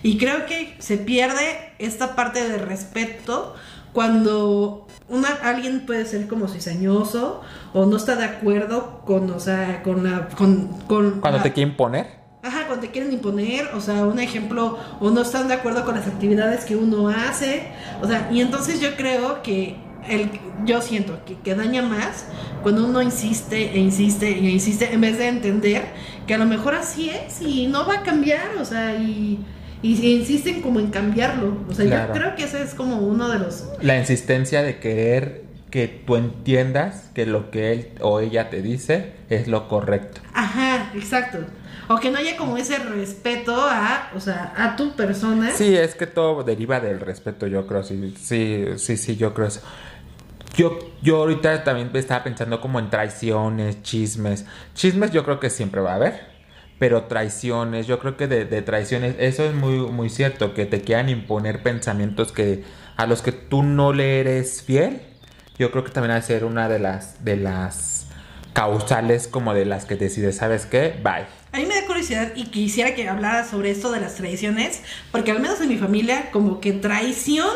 [0.02, 3.56] Y creo que se pierde esta parte de respeto
[3.92, 7.42] cuando una, alguien puede ser como cizañoso
[7.74, 10.30] o no está de acuerdo con, o sea, con la...
[10.30, 12.26] Con, con Cuando la- te quieren poner.
[12.42, 15.96] Ajá, cuando te quieren imponer, o sea, un ejemplo, o no están de acuerdo con
[15.96, 17.64] las actividades que uno hace,
[18.04, 20.30] o sea, y entonces yo creo que el,
[20.64, 22.28] yo siento que, que daña más
[22.62, 25.86] cuando uno insiste e insiste e insiste en vez de entender
[26.28, 29.44] que a lo mejor así es y no va a cambiar, o sea, y,
[29.86, 32.14] y, insisten como en cambiarlo, o sea, Claro.
[32.14, 33.66] yo creo que ese es como uno de los...
[33.82, 39.14] La insistencia de querer que tú entiendas que lo que él o ella te dice
[39.30, 40.22] es lo correcto.
[40.34, 41.40] Ajá, exacto.
[41.88, 45.52] O que no haya como ese respeto a, o sea, a tu persona.
[45.52, 47.84] Sí, es que todo deriva del respeto, yo creo.
[47.84, 49.62] Sí, sí, sí, sí, yo creo eso.
[50.56, 54.46] Yo, yo ahorita también estaba pensando como en traiciones, chismes.
[54.74, 56.35] Chismes yo creo que siempre va a haber.
[56.78, 60.82] Pero traiciones, yo creo que de, de traiciones, eso es muy, muy cierto, que te
[60.82, 62.64] quieran imponer pensamientos que
[62.98, 65.02] a los que tú no le eres fiel.
[65.58, 68.08] Yo creo que también ha de ser una de las, de las
[68.54, 70.96] causales como de las que decides, ¿sabes qué?
[71.04, 71.26] Bye.
[71.52, 75.32] A mí me da curiosidad y quisiera que hablara sobre esto de las traiciones, porque
[75.32, 77.56] al menos en mi familia como que traición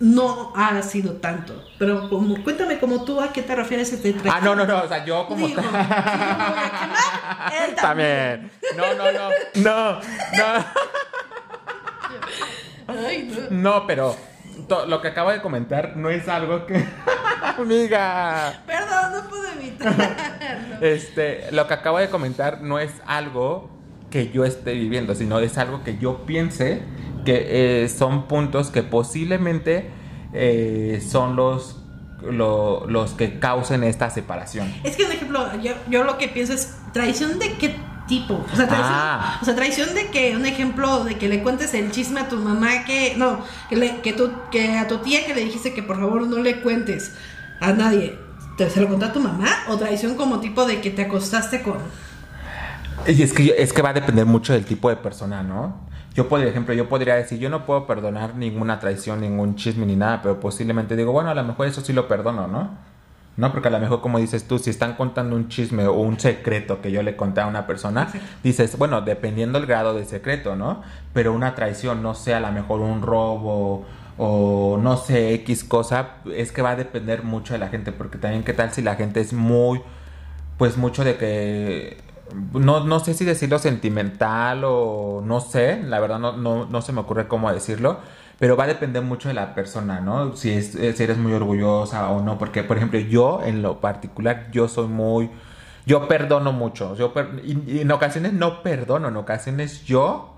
[0.00, 1.64] no ha sido tanto.
[1.78, 4.34] Pero como, cuéntame como tú a qué te refieres de traición.
[4.34, 5.46] Ah, no, no, no, o sea, yo como...
[5.46, 5.68] Digo, él
[7.76, 8.50] También.
[8.76, 9.28] No, no, no.
[9.56, 10.64] No, no.
[12.88, 13.50] Ay, no.
[13.50, 14.16] No, pero
[14.86, 16.84] lo que acabo de comentar no es algo que.
[17.58, 18.62] Amiga.
[18.66, 20.04] Perdón, no puedo evitarlo.
[20.80, 23.68] Este, lo que acabo de comentar no es algo
[24.10, 26.82] que yo esté viviendo, sino es algo que yo piense
[27.24, 29.90] que eh, son puntos que posiblemente
[30.32, 31.80] eh, son los,
[32.22, 34.72] lo- los que causen esta separación.
[34.84, 37.74] Es que un ejemplo, yo, yo lo que pienso es traición de qué
[38.08, 38.34] tipo.
[38.52, 39.38] O sea, traición, Ah.
[39.40, 42.36] o sea, traición de que, un ejemplo, de que le cuentes el chisme a tu
[42.36, 44.10] mamá que, no, que, le- que
[44.78, 47.14] a tu tía que le dijiste que por favor no le cuentes
[47.60, 48.18] a nadie.
[48.56, 49.48] ¿Te se lo contó a tu mamá?
[49.68, 51.78] ¿O traición como tipo de que te acostaste con...
[53.06, 55.74] Y es que, es que va a depender mucho del tipo de persona, ¿no?
[56.14, 59.96] Yo, por ejemplo, yo podría decir, yo no puedo perdonar ninguna traición, ningún chisme ni
[59.96, 62.70] nada, pero posiblemente digo, bueno, a lo mejor eso sí lo perdono, ¿no?
[63.36, 66.18] No, porque a lo mejor, como dices tú, si están contando un chisme o un
[66.18, 68.08] secreto que yo le conté a una persona,
[68.42, 70.82] dices, bueno, dependiendo el grado de secreto, ¿no?
[71.14, 73.86] Pero una traición, no sé, a lo mejor un robo
[74.18, 78.18] o no sé, X cosa, es que va a depender mucho de la gente, porque
[78.18, 79.80] también qué tal si la gente es muy,
[80.58, 82.09] pues mucho de que
[82.52, 86.92] no, no sé si decirlo sentimental o no sé, la verdad no, no, no se
[86.92, 87.98] me ocurre cómo decirlo,
[88.38, 90.36] pero va a depender mucho de la persona, ¿no?
[90.36, 93.80] Si, es, eh, si eres muy orgullosa o no, porque por ejemplo yo en lo
[93.80, 95.30] particular, yo soy muy...
[95.86, 100.36] Yo perdono mucho, yo en ocasiones no perdono, en ocasiones yo,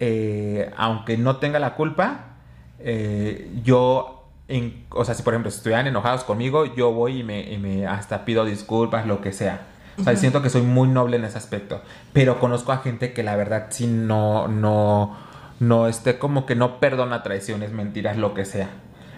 [0.00, 2.36] eh, aunque no tenga la culpa,
[2.80, 7.86] eh, yo, en, o sea, si por ejemplo estuvieran enojados conmigo, yo voy y me
[7.86, 9.77] hasta pido disculpas, lo que sea.
[9.98, 11.82] O sea, siento que soy muy noble en ese aspecto.
[12.12, 15.16] Pero conozco a gente que la verdad sí no, no,
[15.60, 18.68] no esté como que no perdona traiciones, mentiras, lo que sea.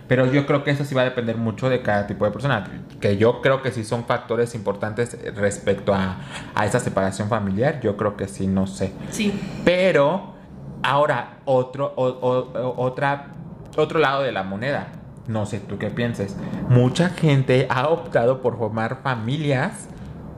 [0.09, 2.67] Pero yo creo que eso sí va a depender mucho de cada tipo de persona.
[3.01, 6.17] Que yo creo que sí son factores importantes respecto a,
[6.55, 7.81] a esa separación familiar.
[7.81, 8.93] Yo creo que sí, no sé.
[9.11, 9.41] Sí.
[9.65, 10.35] Pero
[10.83, 13.29] ahora, otro, otra,
[13.77, 14.89] otro lado de la moneda.
[15.29, 16.37] No sé tú qué pienses.
[16.69, 19.89] Mucha gente ha optado por formar familias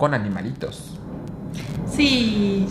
[0.03, 0.99] con animalitos.
[1.87, 2.67] Sí.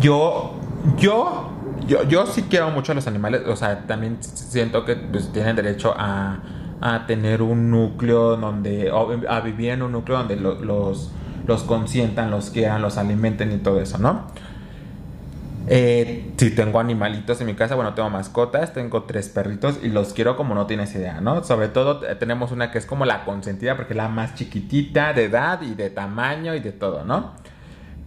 [0.00, 0.54] Yo,
[0.98, 1.52] yo,
[1.86, 3.42] yo, yo sí quiero mucho a los animales.
[3.46, 6.40] O sea, también siento que pues, tienen derecho a,
[6.80, 8.90] a tener un núcleo donde,
[9.28, 11.12] a vivir en un núcleo donde los,
[11.46, 14.26] los consientan, los quieran, los alimenten y todo eso, ¿no?
[15.66, 20.12] Eh, si tengo animalitos en mi casa, bueno, tengo mascotas, tengo tres perritos y los
[20.12, 21.42] quiero como no tienes idea, ¿no?
[21.42, 25.14] Sobre todo eh, tenemos una que es como la consentida porque es la más chiquitita
[25.14, 27.32] de edad y de tamaño y de todo, ¿no?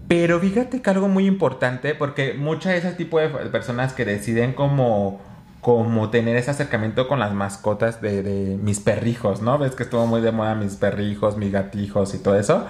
[0.08, 4.54] Pero fíjate que algo muy importante, porque muchas de ese tipo de personas que deciden
[4.54, 5.20] como,
[5.60, 9.58] como tener ese acercamiento con las mascotas de, de mis perrijos, ¿no?
[9.58, 12.66] Ves que estuvo muy de moda mis perrijos, mis gatijos y todo eso.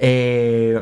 [0.00, 0.80] Eh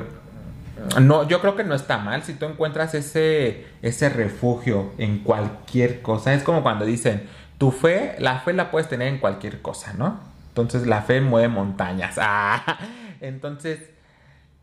[1.00, 6.02] no, yo creo que no está mal si tú encuentras ese, ese refugio en cualquier
[6.02, 6.34] cosa.
[6.34, 10.18] Es como cuando dicen, tu fe, la fe la puedes tener en cualquier cosa, ¿no?
[10.48, 12.16] Entonces la fe mueve montañas.
[12.20, 12.78] Ah,
[13.20, 13.80] entonces,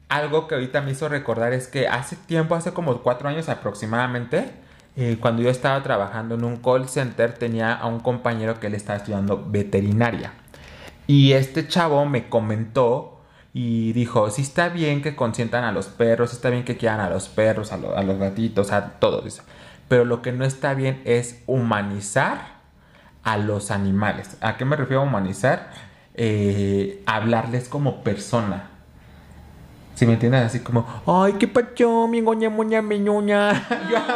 [0.07, 4.51] algo que ahorita me hizo recordar es que hace tiempo, hace como cuatro años aproximadamente,
[4.97, 8.75] eh, cuando yo estaba trabajando en un call center, tenía a un compañero que él
[8.75, 10.33] estaba estudiando veterinaria.
[11.07, 13.10] Y este chavo me comentó
[13.53, 17.09] y dijo, si está bien que consientan a los perros, está bien que quieran a
[17.09, 19.43] los perros, a, los gatitos, a todo eso.
[19.87, 22.61] Pero lo que no está bien es humanizar
[23.23, 24.37] a los animales.
[24.41, 25.69] ¿A qué me refiero a humanizar?
[26.13, 28.70] Eh, hablarles como persona.
[29.93, 33.51] Si me entiendes, así como, ay, qué pacho, mi goña, moña, mi ñoña.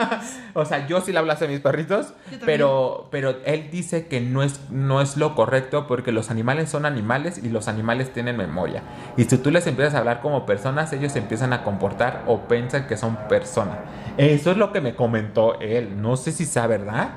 [0.53, 2.13] o sea, yo sí le hablo a mis perritos,
[2.45, 6.85] pero, pero él dice que no es, no es lo correcto porque los animales son
[6.85, 8.81] animales y los animales tienen memoria.
[9.17, 12.47] Y si tú les empiezas a hablar como personas, ellos se empiezan a comportar o
[12.47, 13.77] piensan que son personas.
[14.17, 16.01] Eso es lo que me comentó él.
[16.01, 17.09] No sé si sea verdad,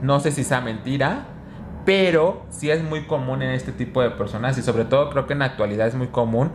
[0.00, 1.24] no sé si sea mentira,
[1.84, 5.32] pero sí es muy común en este tipo de personas y sobre todo creo que
[5.32, 6.50] en la actualidad es muy común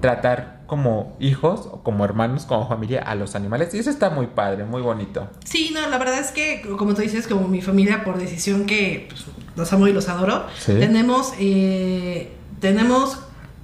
[0.00, 3.74] tratar como hijos o como hermanos, como familia a los animales.
[3.74, 5.28] Y eso está muy padre, muy bonito.
[5.44, 9.06] Sí, no, la verdad es que, como tú dices, como mi familia por decisión que
[9.10, 13.18] pues, los amo y los adoro, tenemos, eh, tenemos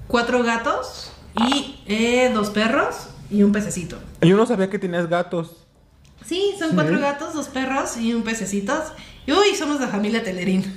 [0.07, 1.11] cuatro gatos
[1.49, 3.97] y eh, dos perros y un pececito.
[4.21, 5.64] Yo no sabía que tenías gatos.
[6.27, 8.75] Sí, son cuatro gatos, dos perros y un pececito.
[9.25, 10.77] Y uy, somos la familia Telerín.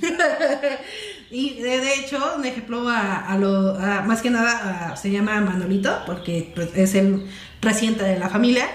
[1.34, 6.76] Y de, hecho, un ejemplo a, lo, más que nada se llama Manolito, porque pues,
[6.76, 7.24] es el
[7.62, 8.66] reciente de la familia.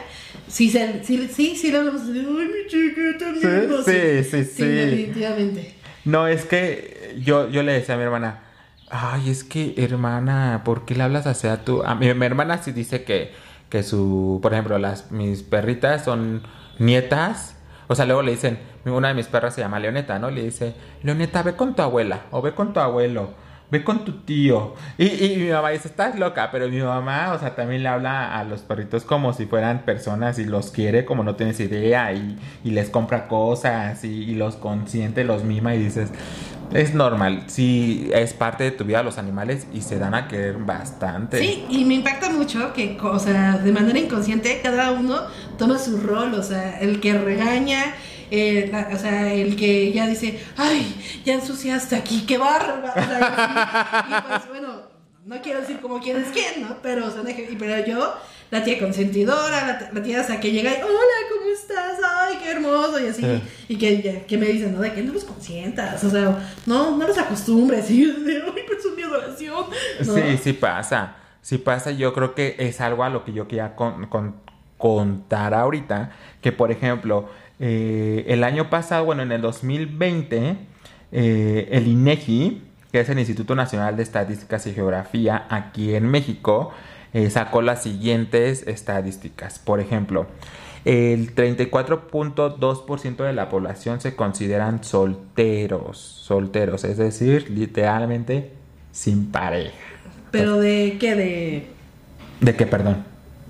[0.48, 5.76] Sí, sí, sí, sí, hablamos de, ay, mi chiquita, sí, sí, sí, sí, definitivamente.
[6.04, 8.40] No, es que yo, yo le decía a mi hermana,
[8.90, 11.84] ay, es que hermana, ¿por qué le hablas así a tu...?
[11.84, 13.34] A mi, mi hermana sí dice que,
[13.70, 16.42] que su, por ejemplo, las, mis perritas son
[16.80, 20.30] nietas o sea, luego le dicen, una de mis perras se llama Leoneta, ¿no?
[20.30, 20.74] Le dice,
[21.04, 23.48] Leoneta, ve con tu abuela o ve con tu abuelo.
[23.70, 24.76] Ve con tu tío.
[24.98, 28.46] Y, mi mamá dice, estás loca, pero mi mamá, o sea, también le habla a
[28.46, 32.90] los perritos como si fueran personas y los quiere como no tienes idea y, les
[32.90, 36.14] compra cosas y, y, los consiente, los mima y dices,
[36.74, 40.58] es normal, sí, es parte de tu vida los animales y se dan a querer
[40.58, 41.40] bastante.
[41.40, 45.22] Sí, y me impacta mucho que, o sea, de manera inconsciente cada uno
[45.58, 47.96] toma su rol, o sea, el que regaña,
[48.32, 52.94] eh, o sea, el que ya dice, ay, ya ensuciaste aquí, qué barba.
[52.96, 54.82] y pues bueno,
[55.26, 56.78] no quiero decir como quién es quién, ¿no?
[56.82, 57.22] Pero, o sea,
[57.60, 58.14] pero yo
[58.50, 62.00] la tía consentidora, la, tía hasta que llega y, hola, ¿cómo estás?
[62.22, 63.42] Ay, qué hermoso, y así.
[63.68, 64.80] Y que, que, me dicen, ¿no?
[64.80, 67.90] De que no los consientas, o sea, no, no los acostumbres.
[67.92, 68.14] Y yo
[68.56, 69.66] ay, pues es mi adoración.
[70.02, 71.16] Sí, sí pasa.
[71.42, 73.74] Sí pasa, yo creo que es algo a lo que yo quería
[74.78, 76.12] contar ahorita,
[76.42, 77.30] que por ejemplo,
[77.60, 80.58] eh, el año pasado, bueno, en el 2020,
[81.12, 86.72] eh, el INEGI, que es el Instituto Nacional de Estadísticas y Geografía aquí en México,
[87.14, 89.60] eh, sacó las siguientes estadísticas.
[89.60, 90.28] Por ejemplo,
[90.86, 98.52] el 34.2% de la población se consideran solteros, solteros, es decir, literalmente
[98.92, 99.74] sin pareja.
[100.32, 101.16] ¿Pero de qué?
[101.16, 101.68] ¿De,
[102.42, 103.04] ¿De qué, perdón?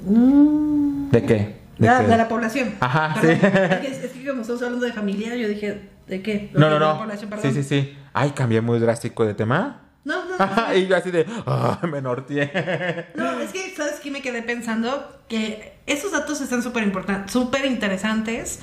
[0.05, 1.09] Mm.
[1.11, 1.66] ¿De qué?
[1.77, 2.75] De, la, de la población.
[2.79, 3.37] Ajá, Perdón.
[3.41, 3.45] sí.
[3.45, 6.49] Es que, es que como estamos hablando de familia, yo dije, ¿de qué?
[6.53, 6.97] No, no, De la no.
[6.99, 7.53] población, Sí, perdón.
[7.53, 7.97] sí, sí.
[8.13, 9.81] Ay, cambié muy drástico de tema.
[10.03, 13.07] No, no, Ajá, y yo así de, ah, me norteé.
[13.15, 14.09] No, es que, ¿sabes qué?
[14.09, 18.61] Me quedé pensando que esos datos están súper importantes, súper interesantes,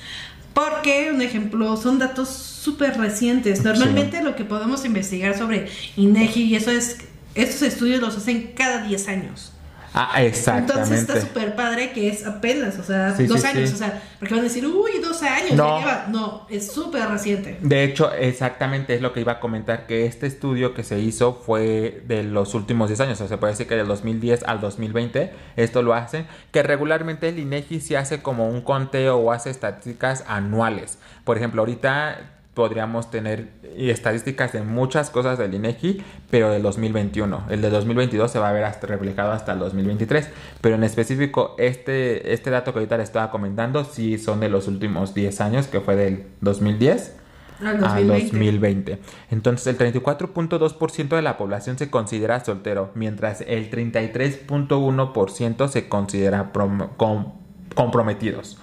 [0.55, 3.63] porque, un ejemplo, son datos súper recientes.
[3.65, 6.99] Normalmente lo que podemos investigar sobre INEGI y eso es,
[7.35, 9.53] estos estudios los hacen cada 10 años.
[9.97, 10.73] Ah, exactamente.
[10.73, 13.77] Entonces está súper padre que es apenas, o sea, Sí, dos sí, años, sí.
[13.77, 15.79] o sea, porque van a decir, uy, dos años, No.
[15.79, 16.07] ya lleva.
[16.09, 17.59] No, es súper reciente.
[17.63, 21.35] De hecho, exactamente es lo que iba a comentar, que este estudio que se hizo
[21.47, 24.61] fue de los últimos 10 años, o sea, se puede decir que del 2010 al
[24.61, 29.51] 2020, esto lo hacen, que regularmente el INEGI se hace como un conteo o hace
[29.51, 30.99] estadísticas anuales.
[31.25, 37.47] Por ejemplo, ahorita podríamos tener estadísticas de muchas cosas del INEGI, pero del 2021.
[37.51, 40.29] El de 2022 se va a ver hasta reflejado hasta el 2023,
[40.61, 44.69] pero en específico este, este dato que ahorita le estaba comentando sí son de los
[44.69, 47.17] últimos 10 años, que fue del 2010
[47.61, 48.31] Al al 2020.
[48.33, 48.99] 2020.
[49.31, 56.91] Entonces el 34.2% de la población se considera soltero, mientras el 33.1% se considera prom-
[56.97, 57.33] com-
[57.75, 58.59] comprometidos.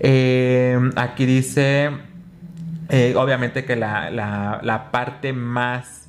[0.00, 1.90] Eh, aquí dice,
[2.92, 6.08] eh, obviamente que la, la- la parte más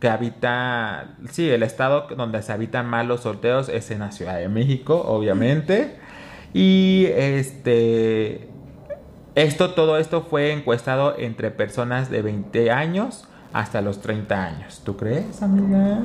[0.00, 4.36] que habita, sí, el estado donde se habitan más los solteros es en la Ciudad
[4.36, 5.96] de México, obviamente.
[6.52, 8.48] Y este,
[9.34, 13.24] esto, todo esto fue encuestado entre personas de 20 años
[13.54, 14.82] hasta los 30 años.
[14.84, 16.00] ¿Tú crees, amiga?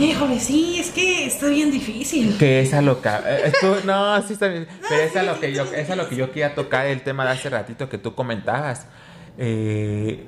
[0.00, 2.36] Híjole, sí, es que está bien difícil.
[2.38, 3.08] Que es a lo que...
[3.08, 4.66] eh, tú- no, sí está bien.
[4.88, 7.24] Pero es a lo que yo, es a lo que yo quería tocar el tema
[7.24, 8.86] de hace ratito que tú comentabas.
[9.38, 10.26] Eh,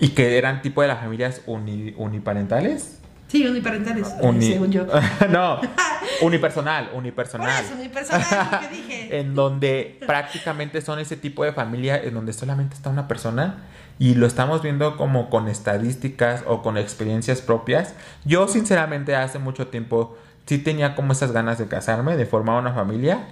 [0.00, 2.98] y que eran tipo de las familias uni- uniparentales.
[3.28, 4.86] Sí, uniparentales, Uni- según yo.
[5.30, 5.60] no,
[6.20, 7.64] unipersonal, unipersonal.
[7.64, 9.18] eso, unipersonal, que dije.
[9.18, 13.64] en donde prácticamente son ese tipo de familia en donde solamente está una persona
[13.98, 17.94] y lo estamos viendo como con estadísticas o con experiencias propias.
[18.24, 20.16] Yo sinceramente hace mucho tiempo
[20.46, 23.28] sí tenía como esas ganas de casarme, de formar una familia.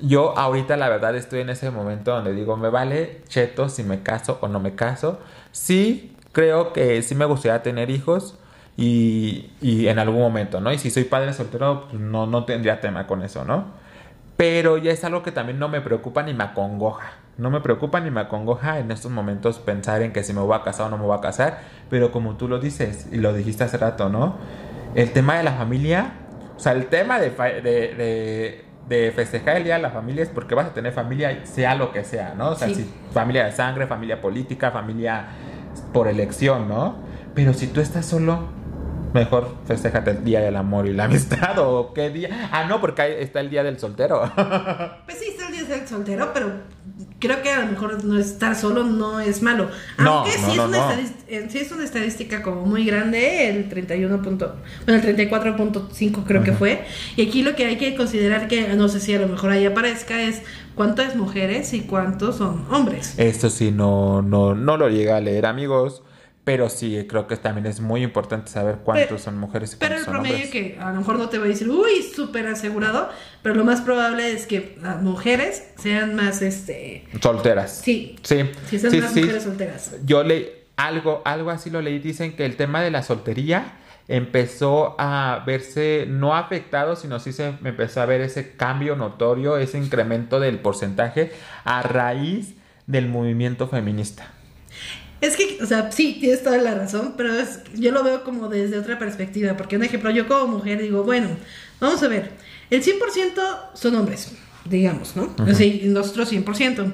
[0.00, 4.02] Yo ahorita la verdad estoy en ese momento donde digo, me vale cheto si me
[4.02, 5.20] caso o no me caso.
[5.52, 8.38] Sí, creo que sí me gustaría tener hijos
[8.76, 10.72] y, y en algún momento, ¿no?
[10.72, 13.85] Y si soy padre soltero, pues no, no tendría tema con eso, ¿no?
[14.36, 17.12] Pero ya es algo que también no me preocupa ni me acongoja.
[17.38, 20.56] No me preocupa ni me acongoja en estos momentos pensar en que si me voy
[20.56, 21.58] a casar o no me voy a casar.
[21.90, 24.36] Pero como tú lo dices y lo dijiste hace rato, ¿no?
[24.94, 26.12] El tema de la familia,
[26.56, 30.28] o sea, el tema de, de, de- de festejar el Día de la Familia es
[30.28, 32.50] porque vas a tener familia, sea lo que sea, ¿no?
[32.50, 32.74] O sea, Sí.
[32.76, 35.24] si familia de sangre, familia política, familia
[35.92, 36.94] por elección, ¿no?
[37.34, 38.44] Pero si tú estás solo,
[39.14, 42.48] mejor festéjate el Día del Amor y la Amistad o qué día.
[42.52, 44.22] Ah, no, porque está el Día del Soltero.
[45.06, 46.50] Pues sí, está el día del soltero, pero
[47.20, 49.68] creo que a lo mejor no estar solo no es malo.
[49.98, 53.48] No, Aunque no, sí, no, es una eh, sí es una estadística como muy grande,
[53.48, 54.20] el 31.
[54.22, 56.84] punto- bueno, el 34.5 creo que fue.
[57.16, 59.64] Y aquí lo que hay que considerar que, no sé si a lo mejor ahí
[59.66, 60.42] aparezca, es
[60.74, 63.18] cuántas mujeres y cuántos son hombres.
[63.18, 66.02] Esto sí no, no, no lo llegué a leer, amigos.
[66.46, 69.96] Pero sí, creo que también es muy importante saber cuántos Pero- son mujeres y Pero
[69.96, 70.52] cuántos el son promedio hombres.
[70.52, 73.08] que a lo mejor no te va a decir, uy, súper asegurado,
[73.42, 77.80] pero lo más probable es que las mujeres sean más, este, Solteras.
[77.82, 79.20] sí, Sí, si sean sí, más sí.
[79.22, 79.96] mujeres solteras.
[80.04, 81.98] Yo leí algo, algo así lo leí.
[81.98, 83.72] Dicen que el tema de la soltería
[84.06, 89.78] empezó a verse no afectado, sino sí se empezó a ver ese cambio notorio, ese
[89.78, 91.32] incremento del porcentaje
[91.64, 92.54] a raíz
[92.86, 94.28] del movimiento feminista.
[95.20, 98.48] Es que, o sea, sí, tienes toda la razón, pero es, yo lo veo como
[98.48, 101.28] desde otra perspectiva, porque un ejemplo, yo como mujer digo, bueno,
[101.80, 102.32] vamos a ver,
[102.70, 103.40] el 100%
[103.74, 104.32] son hombres,
[104.66, 105.34] digamos, ¿no?
[105.38, 106.92] O sea, y nosotros 100%.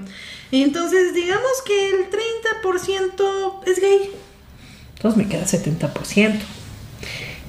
[0.53, 1.97] Y entonces, digamos que el
[2.63, 4.11] 30% es gay,
[4.95, 6.39] entonces me queda 70%.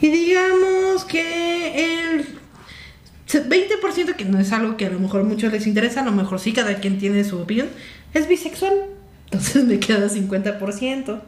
[0.01, 2.25] Y digamos que el
[3.31, 6.11] 20%, que no es algo que a lo mejor a muchos les interesa, a lo
[6.11, 7.69] mejor sí, cada quien tiene su opinión,
[8.13, 8.73] es bisexual.
[9.25, 11.21] Entonces me queda 50%.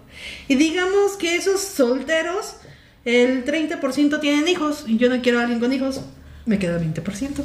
[0.47, 2.57] Y digamos que esos solteros,
[3.03, 6.01] el 30% tienen hijos, y yo no quiero a alguien con hijos,
[6.45, 7.43] me queda 20%.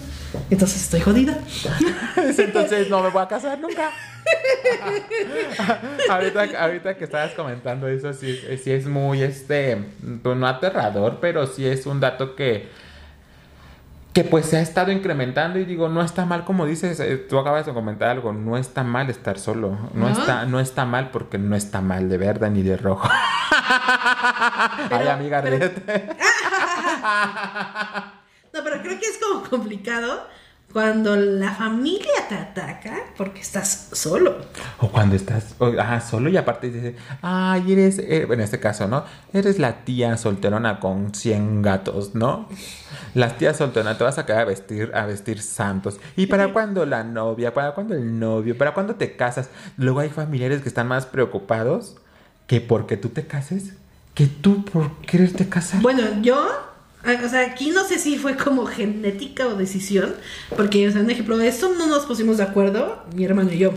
[0.50, 1.38] Entonces estoy jodida.
[2.38, 3.90] Entonces no me voy a casar nunca.
[6.10, 9.78] ahorita, ahorita que estabas comentando eso, sí, es- sí es muy, este,
[10.22, 12.68] pues no aterrador, pero sí es un dato que,
[14.12, 17.38] que pues se ha estado incrementando y digo, no está mal como dices, eh, tú
[17.38, 20.08] acabas de comentar algo, no está mal estar solo, no, ¿No?
[20.08, 23.08] está no está mal porque no está mal de verde ni de rojo.
[24.90, 25.70] Ay, amiga, pero-.
[28.52, 30.26] No, pero creo que es como complicado
[30.72, 34.36] cuando la familia te ataca porque estás solo.
[34.78, 38.86] O cuando estás o- ajá, solo y aparte dices, ay, eres, eh, en este caso,
[38.86, 39.04] ¿no?
[39.32, 42.48] Eres la tía solterona con 100 gatos, ¿no?
[43.14, 45.98] Las tías solteronas te vas a quedar a vestir, a vestir santos.
[46.16, 47.52] ¿Y para cuándo la novia?
[47.52, 48.56] ¿Para cuándo el novio?
[48.56, 49.50] ¿Para cuándo te casas?
[49.76, 51.96] Luego hay familiares que están más preocupados
[52.46, 53.74] que porque tú te cases,
[54.14, 55.80] que tú por quererte casar.
[55.82, 56.48] Bueno, yo,
[57.04, 60.14] o sea, aquí no sé si fue como genética o decisión,
[60.56, 63.72] porque, o sea, un ejemplo, esto no nos pusimos de acuerdo, mi hermano y yo.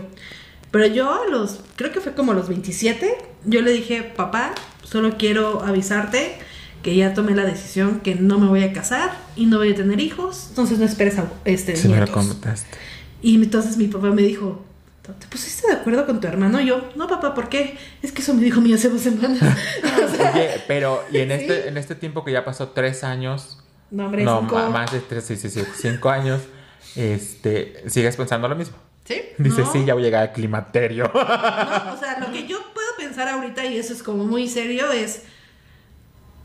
[0.70, 4.54] Pero yo, a los, creo que fue como a los 27, yo le dije, papá,
[4.82, 6.36] solo quiero avisarte
[6.82, 9.74] que ya tomé la decisión que no me voy a casar y no voy a
[9.74, 12.26] tener hijos, entonces no esperes a este, Se me lo nietos".
[12.26, 12.76] contaste.
[13.22, 14.62] Y entonces mi papá me dijo,
[15.12, 16.60] ¿te pusiste de acuerdo con tu hermano?
[16.60, 17.76] Y yo, no, papá, ¿por qué?
[18.02, 19.38] Es que eso me dijo mi hace dos semanas.
[20.04, 21.34] O sea, Oye, pero y en Sí.
[21.34, 23.58] este, en este tiempo que ya pasó tres años,
[23.90, 26.40] no, hombre, no, cinco- más de tres, sí, sí, sí, cinco años,
[26.96, 28.76] este, sigues pensando lo mismo.
[29.04, 29.20] ¿Sí?
[29.36, 29.72] Dices, No.
[29.72, 31.10] sí, ya voy a llegar al climaterio.
[31.12, 31.20] No,
[31.92, 35.22] o sea, lo que yo puedo pensar ahorita, y eso es como muy serio, es.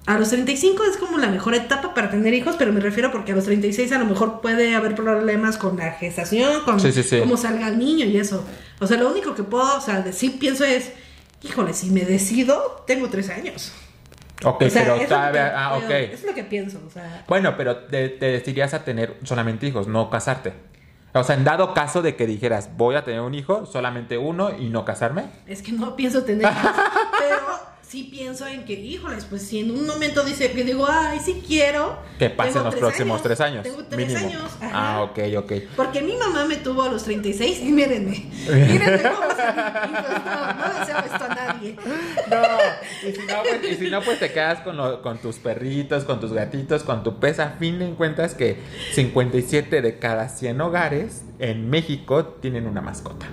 [0.06, 3.34] A los 35 es como la mejor etapa para tener hijos, pero me refiero porque
[3.34, 7.04] a los 36 a lo mejor puede haber problemas con la gestación, con Sí, sí,
[7.04, 7.20] sí.
[7.20, 8.43] cómo salga el niño y eso.
[8.80, 10.91] O sea, lo único que puedo, o sea, decir, pienso es,
[11.43, 13.72] híjole, si me decido, tengo tres años.
[14.43, 16.14] ok, O sea, pero es lo que todavía, ah, pero ok.
[16.14, 17.24] Es lo que pienso, o sea.
[17.28, 20.54] Bueno, pero te, te decidirías a tener solamente hijos, no casarte.
[21.14, 24.52] O sea, en dado caso de que dijeras, voy a tener un hijo, solamente uno
[24.58, 25.26] y no casarme.
[25.45, 26.72] Es que no pienso tener hijos,
[27.20, 27.38] pero
[27.90, 31.44] sí pienso en que, híjoles, pues si en un momento dice que digo, ay, sí
[31.46, 31.98] quiero.
[32.20, 33.64] Que pasen los tres próximos años, tres años.
[33.64, 34.28] Tengo tres mínimo.
[34.28, 34.52] años.
[34.62, 34.72] ajá.
[34.74, 35.52] Ah, ok, ok.
[35.76, 38.30] Porque mi mamá me tuvo a los 36 y mírenme.
[38.48, 41.76] Mírenme cómo se no, no deseo esto a nadie.
[42.30, 45.38] No, y si no, pues, y si no, pues te quedas con, lo- con tus
[45.38, 47.40] perritos, con tus gatitos, con tu pez.
[47.40, 48.58] A fin de cuentas que
[48.94, 53.26] 57 de cada 100 hogares en México tienen una mascota.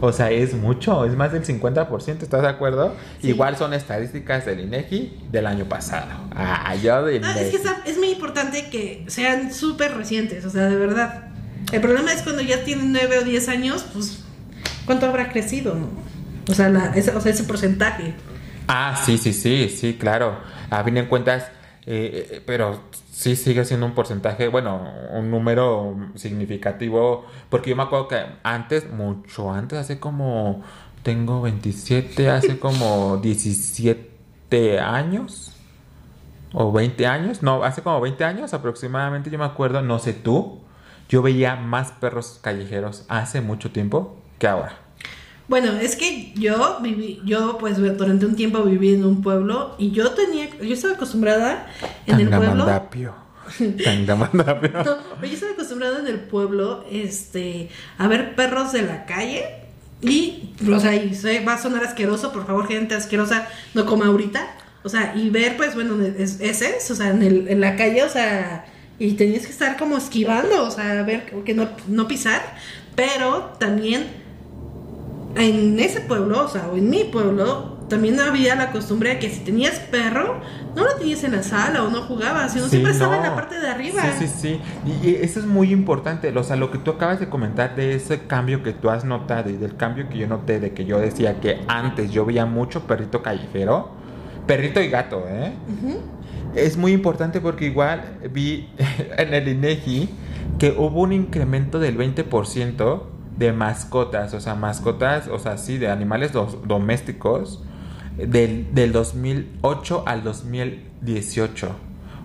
[0.00, 2.94] O sea, es mucho, es más del 50%, ¿estás de acuerdo?
[3.20, 3.28] Sí.
[3.28, 6.10] Igual son estadísticas del INEGI del año pasado.
[6.34, 10.64] Ah, yo del No, es que es muy importante que sean súper recientes, o sea,
[10.64, 11.28] de verdad.
[11.72, 14.24] El problema es cuando ya tienen 9 o 10 años, pues,
[14.86, 15.74] ¿cuánto habrá crecido?
[15.74, 15.88] no?
[16.48, 18.14] O sea, la, ese, o sea, ese porcentaje.
[18.68, 20.38] Ah, sí, sí, sí, sí, claro.
[20.70, 21.44] A fin de cuentas,
[21.86, 22.80] eh, pero
[23.10, 28.90] sí sigue siendo un porcentaje, bueno, un número significativo, porque yo me acuerdo que antes,
[28.90, 30.62] mucho antes, hace como,
[31.02, 35.50] tengo 27, hace como 17 años.
[36.56, 40.60] O 20 años, no, hace como 20 años aproximadamente, yo me acuerdo, no sé tú,
[41.08, 44.83] yo veía más perros callejeros hace mucho tiempo que ahora.
[45.46, 49.90] Bueno, es que yo viví, yo pues durante un tiempo viví en un pueblo y
[49.90, 51.66] yo tenía, yo estaba acostumbrada
[52.06, 52.64] en el pueblo.
[53.84, 54.70] Tangamandapio.
[54.84, 57.68] No, pero yo estaba acostumbrada en el pueblo, este,
[57.98, 59.44] a ver perros de la calle
[60.00, 64.04] y, o sea, y se- va a sonar asqueroso, por favor, gente asquerosa, no como
[64.04, 64.46] ahorita,
[64.82, 68.02] o sea, y ver, pues, bueno, es- ese, o sea, en, el, en la calle,
[68.02, 68.64] o sea,
[68.98, 72.40] y tenías que estar como esquivando, o sea, ver que no, no pisar,
[72.96, 74.06] pero también
[75.36, 79.30] en ese pueblo, o sea, o en mi pueblo, también había la costumbre de que
[79.30, 80.40] si tenías perro,
[80.74, 83.34] no lo tenías en la sala o no jugabas, sino Sí, siempre estaba en la
[83.34, 84.02] parte de arriba.
[84.18, 84.60] Sí, sí, sí.
[85.02, 86.36] Y, eso es muy importante.
[86.36, 89.50] O sea, lo que tú acabas de comentar de ese cambio que tú has notado
[89.50, 92.86] y del cambio que yo noté de que yo decía que antes yo veía mucho
[92.86, 93.90] perrito callejero,
[94.46, 95.52] perrito y gato, ¿eh?
[96.54, 98.68] Es muy importante porque igual vi
[99.18, 100.08] en el INEGI
[100.58, 105.88] que hubo un incremento del 20% de mascotas, o sea, mascotas, o sea, sí, de
[105.88, 107.62] animales domésticos
[108.16, 111.68] del, del 2008 al 2018.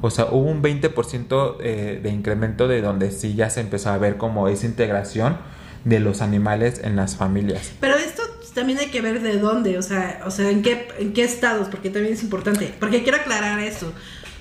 [0.02, 3.98] O sea, hubo un 20% eh, de incremento de donde sí ya se empezó a
[3.98, 5.38] ver como esa integración
[5.84, 7.72] de los animales en las familias.
[7.80, 11.14] Pero esto también hay que ver de dónde, o sea, o sea, en qué, en
[11.14, 12.74] qué estados, porque también es importante.
[12.80, 13.92] Porque quiero aclarar esto.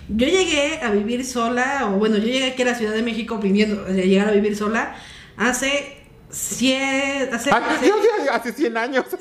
[0.08, 3.38] Yo llegué a vivir sola, o bueno, yo llegué aquí a la Ciudad de México
[3.38, 4.96] viviendo, o sea, llegar a vivir sola
[5.36, 5.97] hace
[6.30, 7.94] siete, hace, Ah, yo
[8.32, 9.04] hace 100 años.
[9.10, 9.20] seis,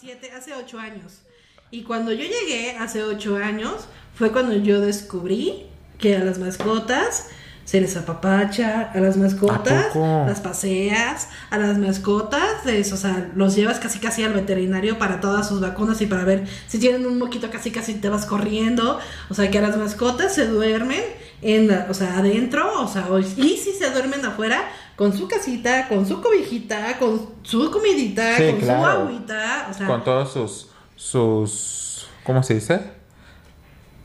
[0.00, 1.20] siete, hace ocho años.
[1.70, 5.66] Y cuando yo llegué hace ocho años, fue cuando yo descubrí
[5.98, 7.28] que a las mascotas
[7.64, 13.54] se les apapacha, a las mascotas las paseas, a las mascotas, es, o sea, los
[13.54, 17.18] llevas casi casi al veterinario para todas sus vacunas y para ver si tienen un
[17.18, 18.98] moquito casi casi te vas corriendo,
[19.28, 21.02] o sea, que a las mascotas se duermen
[21.42, 24.68] en la- o sea, adentro, o sea, y si se duermen afuera,
[25.00, 29.86] con su casita, con su cobijita, con su comidita, Sí, con su agüita, o sea,
[29.86, 32.82] Con todos sus, sus, ¿cómo se dice?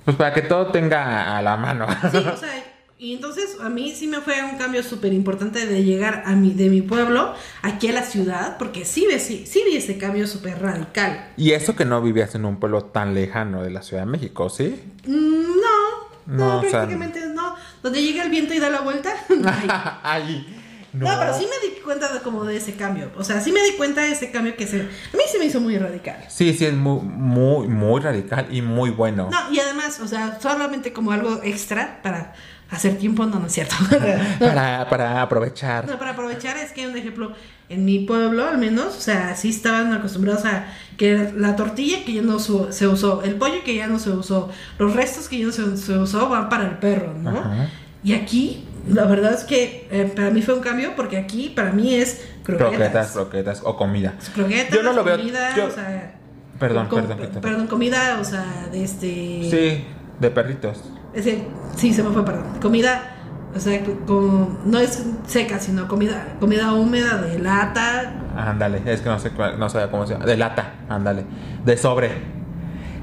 [0.06, 1.86] Pues para que todo tenga a la mano.
[2.12, 2.64] Sí, o sea,
[2.98, 6.54] y entonces a mí sí me fue un cambio súper importante de llegar a mi,
[6.54, 10.26] de mi pueblo aquí a la ciudad, porque sí, ve- sí, sí vi ese cambio
[10.28, 11.34] súper radical.
[11.36, 14.50] Y eso que no vivías en un pueblo tan lejano de la Ciudad de México,
[14.50, 14.82] ¿sí?
[15.08, 15.12] Mm,
[15.58, 17.54] no, no, No, o sea- prácticamente no.
[17.84, 19.14] Donde llega el viento y da la vuelta.
[20.04, 20.62] ay.
[20.96, 21.20] No.
[21.20, 23.12] pero sí me di cuenta de como de ese cambio.
[23.18, 24.82] O sea, sí me di cuenta de ese cambio que se...
[24.82, 24.84] A
[25.18, 26.18] mí se me hizo muy radical.
[26.30, 29.30] Sí, sí, es muy, muy, muy radical y muy bueno.
[29.32, 32.34] No, y además, o sea, solamente como algo extra para
[32.72, 33.76] hacer tiempo, no, no es cierto.
[34.40, 35.88] Para, para aprovechar.
[35.88, 37.32] No, para aprovechar es que un ejemplo,
[37.70, 40.66] en mi pueblo al menos, o sea, sí estaban acostumbrados a
[40.98, 44.10] que la tortilla que ya no su- se usó, el pollo que ya no se
[44.10, 47.38] usó, los restos que ya no se, se usó van para el perro, ¿no?
[47.38, 47.70] Ajá.
[48.04, 51.72] Y aquí, la verdad es que eh, para mí fue un cambio porque aquí para
[51.72, 52.70] mí es croquetas.
[52.72, 54.14] Croquetas, croquetas o comida.
[54.34, 56.16] Croquetas, Yo no lo veo- comida, yo- o sea...
[56.60, 57.42] Perdón, com- perdón, perdón.
[57.42, 59.08] Perdón, comida, o sea, de este...
[59.08, 59.86] Sí,
[60.20, 60.84] de perritos.
[61.14, 61.44] Ese,
[61.76, 62.46] sí, se me fue, perdón.
[62.62, 63.12] Comida,
[63.54, 68.14] o sea, como, no es seca, sino comida, comida húmeda de lata.
[68.38, 70.26] Ándale, es que no sé, cuál- no sabía cómo se llama.
[70.26, 71.26] De lata, ándale.
[71.66, 72.12] De sobre.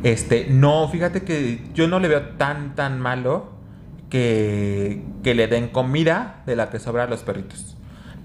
[0.02, 3.50] Este, no, fíjate que yo no le veo tan, tan malo
[4.12, 7.76] que, le den comida de la que sobra a los perritos.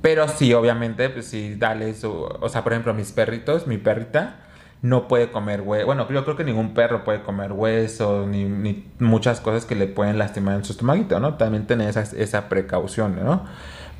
[0.02, 2.12] Pero sí, obviamente, pues sí, dale su...
[2.12, 4.42] O sea, por ejemplo, mis perritos, mi perrita
[4.82, 5.86] no puede comer hueso.
[5.86, 9.88] Bueno, yo creo que ningún perro puede comer hueso, ni, ni muchas cosas que le
[9.88, 11.36] pueden lastimar en su estomaguito, ¿no?
[11.36, 13.46] También tener esa, esa precaución, ¿no?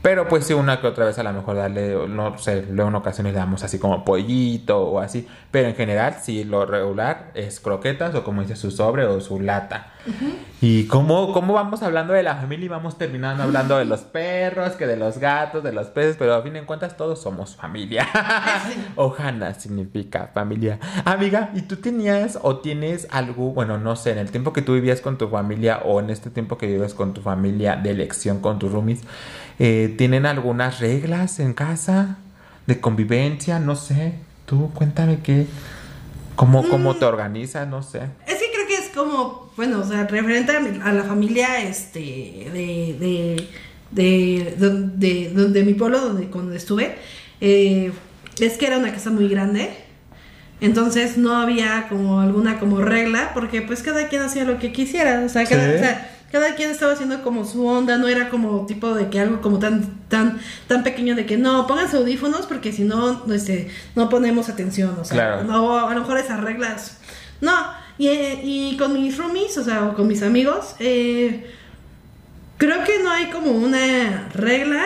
[0.08, 2.96] Pero pues sí, una que otra vez a lo mejor darle, no sé, luego en
[2.96, 5.28] ocasiones le damos así como pollito o así.
[5.52, 9.42] Pero en general, sí, lo regular es croquetas o como dice su sobre o su
[9.42, 9.92] lata.
[10.62, 14.72] Y cómo, cómo vamos hablando de la familia y vamos terminando hablando de los perros,
[14.78, 18.08] que de los gatos, de los peces, pero a fin de cuentas todos somos familia.
[18.96, 20.80] Ohana significa familia.
[21.04, 24.74] Amiga, ¿y tú tenías o tienes algo, bueno, no sé, en el tiempo que tú
[24.74, 28.40] vivías con tu familia o en este tiempo que vives con tu familia de elección
[28.40, 29.02] con tus roomies,
[29.60, 32.18] eh, ¿tienen algunas reglas en casa
[32.68, 33.60] de convivencia?
[33.60, 34.14] No sé.
[34.46, 35.46] Tú cuéntame qué,
[36.36, 38.02] cómo, cómo te organizas, no sé.
[38.28, 41.62] Es que creo que es como, bueno, o sea, referente a, mi- a la familia,
[41.64, 42.00] este,
[42.54, 43.48] de, de,
[43.92, 46.96] de, de, de- de- de mi pueblo, donde cuando estuve,
[47.42, 47.92] eh,
[48.40, 49.70] es que era una casa muy grande.
[50.60, 55.22] Entonces no había como alguna como regla, porque pues cada quien hacía lo que quisiera,
[55.26, 55.76] o sea, cada, Sí.
[55.76, 59.20] o sea, cada quien estaba haciendo como su onda, no era como tipo de que
[59.20, 63.34] algo como tan tan tan pequeño de que no, pónganse audífonos porque si no no,
[63.34, 65.44] este, no ponemos atención, o sea, Claro.
[65.44, 66.98] no, a lo mejor esas reglas.
[67.40, 67.54] No,
[67.98, 71.46] y, eh, y con mis roomies, o sea, o con mis amigos, eh,
[72.58, 74.84] creo que no hay como una regla,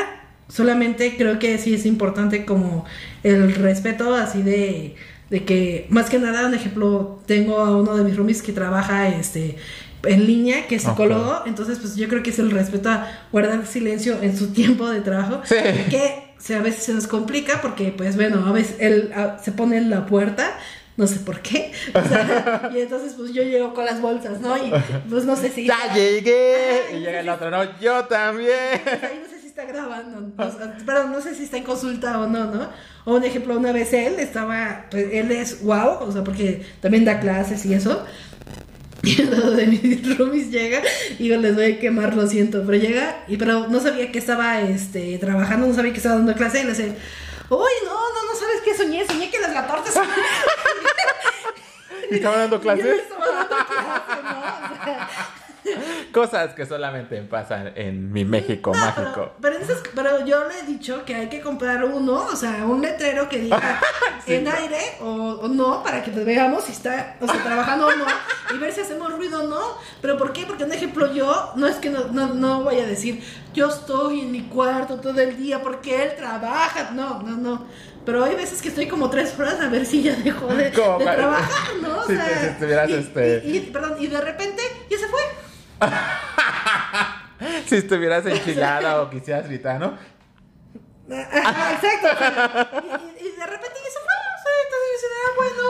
[0.49, 2.85] solamente creo que sí es importante como
[3.23, 4.95] el respeto así de,
[5.29, 9.07] de que, más que nada, un ejemplo, tengo a uno de mis roomies que trabaja
[9.07, 9.55] este
[10.03, 14.17] en línea, que psicólogo, entonces pues yo creo que es el respeto a guardar silencio
[14.21, 15.55] en su tiempo de trabajo, Sí.
[15.89, 19.51] que se- a veces se nos complica porque pues bueno, a veces él a- se
[19.51, 20.57] pone en la puerta,
[20.97, 24.57] no sé por qué, o sea, y entonces pues yo llego con las bolsas, ¿no?
[24.57, 24.71] Y
[25.09, 25.65] pues no sé si...
[25.65, 26.81] ¡Ya llegué!
[26.91, 28.49] Ay, Y llega el otro, no, yo también.
[28.85, 32.19] Ahí no sé si está grabando, o sea, perdón, no sé si está en consulta
[32.19, 32.69] o no, ¿no?
[33.05, 37.03] O un ejemplo, una vez él estaba, pues, él es wow, o sea, porque también
[37.05, 38.05] da clases y eso.
[39.03, 40.81] Y uno de mis roomies llega.
[41.17, 44.19] Y yo les voy a quemar, lo siento, pero llega, y pero no sabía que
[44.19, 46.61] estaba este, trabajando, no sabía que estaba dando clase.
[46.61, 46.95] Y le dice,
[47.49, 49.93] uy, no, no, no sabes qué soñé, soñé que las gatortas...
[52.11, 53.01] ¿Y ¿Estaban dando clases?
[53.01, 54.39] estaba dando clase, ¿no?
[54.41, 55.09] O sea,
[56.13, 59.31] Cosas que solamente pasan en mi México No, mágico.
[59.41, 62.81] Pero, pero, pero yo le he dicho que hay que comprar uno, o sea, un
[62.81, 63.79] letrero que diga
[64.27, 65.05] en aire o,
[65.41, 68.05] o no, para que veamos si está, o sea, trabajando o no,
[68.53, 69.61] y ver si hacemos ruido o no.
[70.01, 70.45] Pero ¿por qué?
[70.45, 74.21] Porque, un ejemplo, yo, no es que no, no, no voy a decir, yo estoy
[74.21, 76.91] en mi cuarto todo el día porque él trabaja.
[76.91, 77.65] No, no, no.
[78.05, 80.71] Pero hay veces que estoy como tres horas a ver si ya dejó de, de
[80.71, 81.99] trabajar, ¿no?
[81.99, 85.07] O Sí, sea, si estuvieras, y, este- y- y- perdón, y de repente ya se
[85.07, 85.21] fue.
[87.65, 89.97] Si estuvieras enchilada o quisieras gritar, ¿no?
[91.09, 92.07] Ajá, exacto.
[93.19, 94.13] y, de repente ya se fue.
[94.63, 95.63] entonces yo ah, bueno,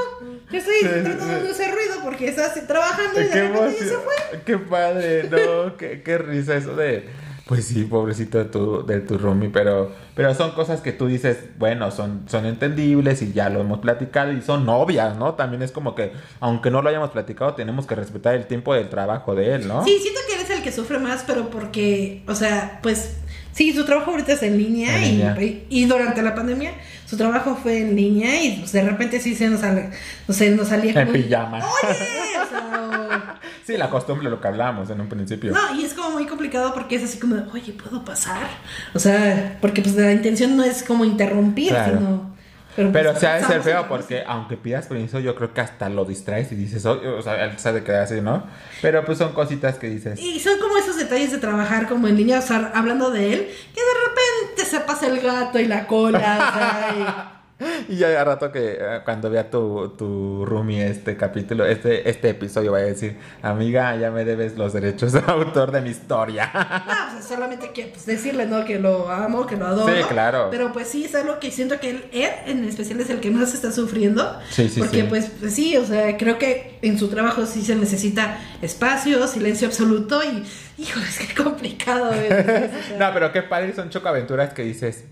[0.51, 1.51] yo estoy Sí, tratando de sí.
[1.51, 4.41] hacer ruido porque estás trabajando y de repente ya se fue.
[4.45, 7.09] Qué padre, no, qué, qué risa eso de.
[7.48, 11.38] Pues sí, pobrecito de tu, de tu roomie, pero, pero son cosas que tú dices,
[11.58, 15.34] bueno, son, son entendibles y ya lo hemos platicado y son obvias, ¿no?
[15.34, 18.89] También es como que, aunque no lo hayamos platicado, tenemos que respetar el tiempo del
[18.89, 19.84] trabajo de él, ¿no?
[19.84, 23.18] Sí, siento que eres el que sufre más, pero porque, o sea, pues
[23.52, 25.38] sí, su trabajo ahorita es en línea, En y, línea.
[25.41, 26.72] y- y durante la pandemia
[27.06, 29.89] su trabajo fue en línea y pues, de repente sí se nos, sale,
[30.28, 31.12] no sé, nos salía En como...
[31.14, 31.58] pijama.
[31.58, 31.93] Oye,
[32.45, 35.52] o sea, Sí, la costumbre, lo que hablábamos en un principio.
[35.54, 38.47] No, y es como muy complicado porque es así como, oye, ¿puedo pasar?
[38.93, 41.97] O sea, porque pues la intención no es como interrumpir, Claro.
[41.99, 42.32] sino...
[42.76, 45.36] Pero, Pero pues, se ha de ser estamos en feo porque aunque pidas permiso, yo
[45.36, 48.44] creo que hasta lo distraes y dices, o sea, él sabe quedar así, ¿no?
[48.82, 50.20] Pero pues son cositas que dices.
[50.20, 53.40] Y son como esos detalles de trabajar como en línea, o sea, hablando de él,
[53.74, 57.41] que de repente se pasa el gato y la cola, o sea, Y
[57.89, 62.72] ya a rato que eh, cuando vea tu, tu roomie este capítulo, este, este episodio,
[62.72, 66.51] va a decir, amiga, ya me debes los derechos de autor de mi historia.
[66.53, 68.66] y, no, solamente que pues, decirle, ¿no?
[68.66, 69.93] Que lo amo, que lo adoro.
[69.93, 70.47] Sí, claro.
[70.51, 73.32] Pero pues sí, es algo que siento que él, él en especial es el que
[73.32, 74.39] más está sufriendo.
[74.49, 75.07] Sí, sí, Porque sí.
[75.07, 79.68] pues, pues, sí, o sea, creo que en su trabajo sí se necesita espacio, silencio
[79.68, 80.43] absoluto y,
[80.82, 82.12] híjole, es que complicado.
[82.14, 82.70] ¿eh?
[82.99, 85.05] No, pero qué padre son chocaventuras que dices,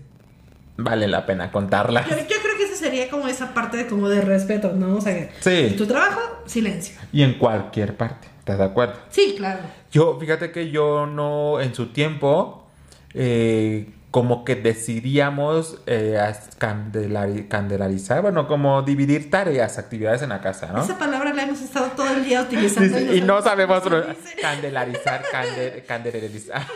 [0.82, 2.08] vale la pena contarlas.
[2.08, 4.96] Yo, yo creo que esa sería como esa parte de, como de respeto, ¿no?
[4.96, 5.74] O sea, Sí.
[5.76, 6.96] tu trabajo, silencio.
[7.12, 8.94] Y en cualquier parte, ¿estás de acuerdo?
[9.10, 9.60] Sí, claro.
[9.92, 12.66] Yo, fíjate que yo no, en su tiempo,
[13.14, 16.18] eh, como que decidíamos eh,
[16.58, 20.82] candelarizar, bueno, como dividir tareas, actividades en la casa, ¿no?
[20.82, 22.98] Esa palabra la hemos estado todo el día Sí, utilizando.
[22.98, 23.82] sí, y no sabemos
[24.42, 26.62] candelarizar, cande- candelarizar.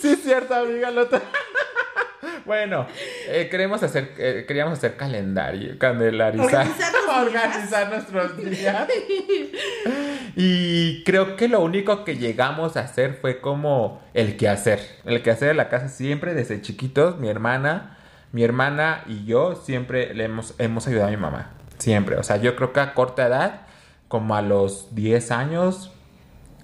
[0.00, 0.90] Sí, es cierto, amiga.
[0.90, 1.08] lo
[2.48, 2.86] Bueno,
[3.28, 8.88] eh, queremos hacer, eh, queríamos hacer calendario, candelarizar, Organizar organizar nuestros días.
[10.34, 14.80] Y creo que lo único que llegamos a hacer fue como el quehacer.
[15.04, 17.98] El quehacer de la casa siempre desde chiquitos, mi hermana,
[18.32, 21.50] mi hermana y yo siempre le hemos, hemos ayudado a mi mamá.
[21.76, 22.16] Siempre.
[22.16, 23.66] O sea, yo creo que a corta edad,
[24.08, 25.92] como a los 10 años,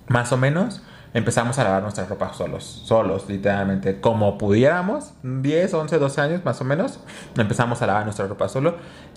[0.08, 0.82] más o menos,
[1.14, 6.60] empezamos a lavar nuestra ropa solos, solos, literalmente, como pudiéramos, 10, 11, 12 años más
[6.60, 6.98] o menos,
[7.38, 8.74] empezamos a lavar nuestra ropa solo.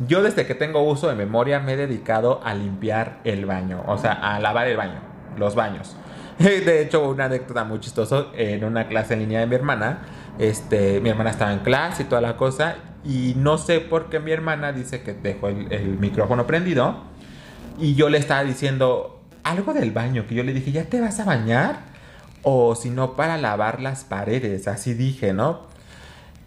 [0.08, 3.98] Yo desde que tengo uso de memoria me he dedicado a limpiar el baño, o
[3.98, 5.02] sea, a lavar el baño,
[5.38, 5.96] los baños.
[6.38, 10.02] De hecho, una anécdota muy chistosa, en una clase en línea de mi hermana,
[10.38, 14.20] este, mi hermana estaba en clase y toda la cosa, y no sé por qué
[14.20, 16.96] mi hermana dice que dejó el, el micrófono prendido,
[17.80, 19.17] y yo le estaba diciendo
[19.50, 21.80] algo del baño, que yo le dije, ¿ya te vas a bañar?
[22.44, 25.68] O si no, para lavar las paredes, así dije, ¿no?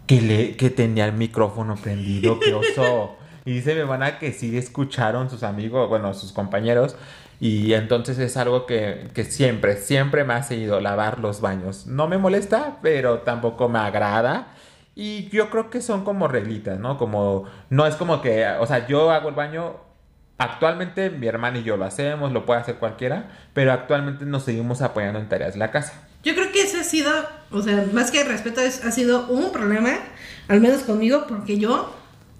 [0.07, 3.17] Que, le, que tenía el micrófono prendido, que oso.
[3.43, 6.95] Y dice mi hermana que sí escucharon sus amigos, bueno, sus compañeros.
[7.39, 11.87] Y entonces es algo que, que siempre, siempre me ha seguido lavar los baños.
[11.87, 14.49] No me molesta, pero tampoco me agrada.
[14.93, 16.99] Y yo creo que son como reglitas, ¿no?
[16.99, 19.77] Como, no es como que, o sea, yo hago el baño
[20.41, 24.81] Actualmente mi hermana y yo lo hacemos, lo puede hacer cualquiera, pero actualmente nos seguimos
[24.81, 25.93] apoyando en tareas de la casa.
[26.23, 27.11] Yo creo que ese ha sido,
[27.51, 29.91] o sea, más que respeto, es, ha sido un problema,
[30.47, 31.95] al menos conmigo, porque yo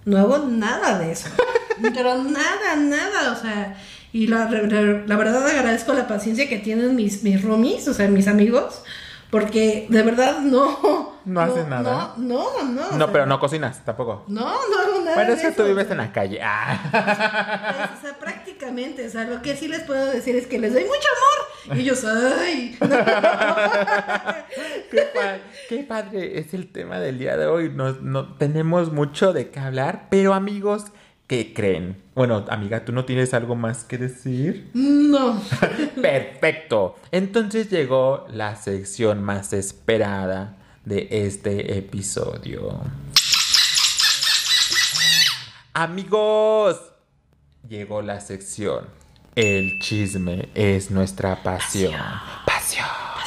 [0.05, 1.29] no hago nada de eso.
[1.93, 3.75] Pero nada, nada, o sea,
[4.13, 8.07] y la, la- la verdad agradezco la paciencia que tienen mis, mis roomies, o sea,
[8.07, 8.83] mis amigos,
[9.31, 11.09] porque de verdad no.
[11.23, 12.13] No haces nada.
[12.17, 12.91] No, no, no.
[12.97, 14.25] No, pero no cocinas tampoco.
[14.27, 15.15] No, no hago nada.
[15.15, 16.39] Bueno, es que tú vives en la calle.
[16.43, 16.79] Ah.
[16.91, 20.73] Pues, o sea, prácticamente, o sea, lo que sí les puedo decir es que les
[20.73, 21.07] doy mucho
[21.67, 21.77] amor.
[21.77, 22.75] Y ellos, ay.
[24.89, 25.37] Qué, pa-
[25.69, 27.69] qué padre es el tema del día de hoy.
[27.69, 30.85] Nos, no, tenemos mucho de qué hablar, pero amigos,
[31.31, 31.95] ¿qué creen?
[32.13, 34.69] Bueno, amiga, ¿tú no tienes algo más que decir?
[34.73, 35.41] No.
[36.01, 36.97] Perfecto.
[37.09, 42.81] Entonces llegó la sección más esperada de este episodio.
[45.73, 46.81] Amigos,
[47.69, 48.87] llegó la sección.
[49.33, 51.93] El chisme es nuestra pasión.
[52.45, 52.85] Pasión.
[52.85, 53.20] Pasión.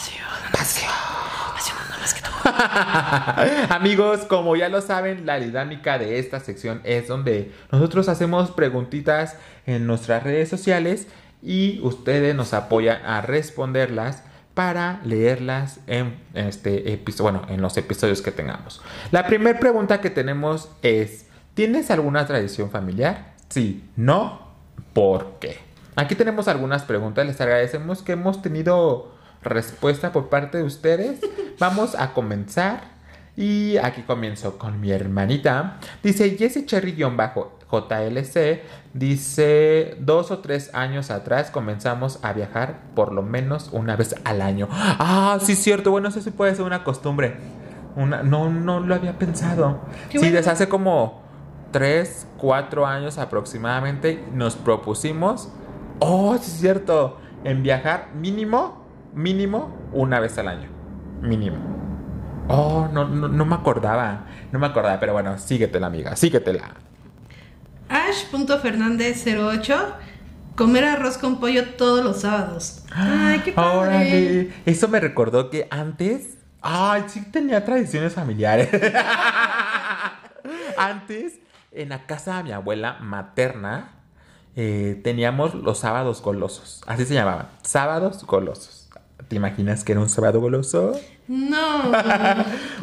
[3.70, 9.36] Amigos, como ya lo saben, la dinámica de esta sección es donde nosotros hacemos preguntitas
[9.66, 11.08] en nuestras redes sociales
[11.42, 14.22] y ustedes nos apoyan a responderlas
[14.54, 18.80] para leerlas en este bueno, en los episodios que tengamos.
[19.10, 23.34] La primera pregunta que tenemos es, ¿tienes alguna tradición familiar?
[23.48, 24.48] Sí, no,
[24.92, 25.58] ¿por qué?
[25.96, 29.13] Aquí tenemos algunas preguntas, les agradecemos que hemos tenido
[29.44, 31.20] respuesta por parte de ustedes.
[31.58, 32.94] Vamos a comenzar.
[33.36, 35.78] Y aquí comienzo con mi hermanita.
[36.02, 38.60] Dice Jessie Cherry-JLC.
[38.92, 44.40] Dice, dos o tres años atrás comenzamos a viajar por lo menos una vez al
[44.40, 44.68] año.
[44.70, 45.90] Ah, sí, cierto.
[45.90, 47.38] Bueno, eso sí puede ser una costumbre.
[47.96, 49.80] Una, no, no lo había pensado.
[50.10, 50.36] Sí, bueno.
[50.36, 51.24] desde hace como
[51.72, 55.48] tres, cuatro años aproximadamente nos propusimos.
[55.98, 57.18] Oh, sí, es cierto.
[57.42, 58.83] en viajar mínimo,
[59.14, 60.70] mínimo una vez al año.
[61.20, 61.56] Mínimo.
[62.48, 64.26] Oh, no, no, no me acordaba.
[64.52, 66.74] No me acordaba, pero bueno, síguetela, amiga, síguetela.
[67.88, 69.94] Ash.fernández08
[70.56, 72.84] Comer arroz con pollo todos los sábados.
[72.92, 73.76] Ay, qué padre.
[73.76, 74.52] Órale.
[74.66, 76.38] Eso me recordó que antes.
[76.60, 78.68] Ay, sí tenía tradiciones familiares.
[80.78, 81.40] antes,
[81.72, 83.94] en la casa de mi abuela materna,
[84.54, 86.82] eh, teníamos los sábados golosos.
[86.86, 87.48] Así se llamaban.
[87.62, 88.83] Sábados golosos.
[89.28, 90.92] ¿Te imaginas que era un sábado goloso?
[91.28, 91.92] No.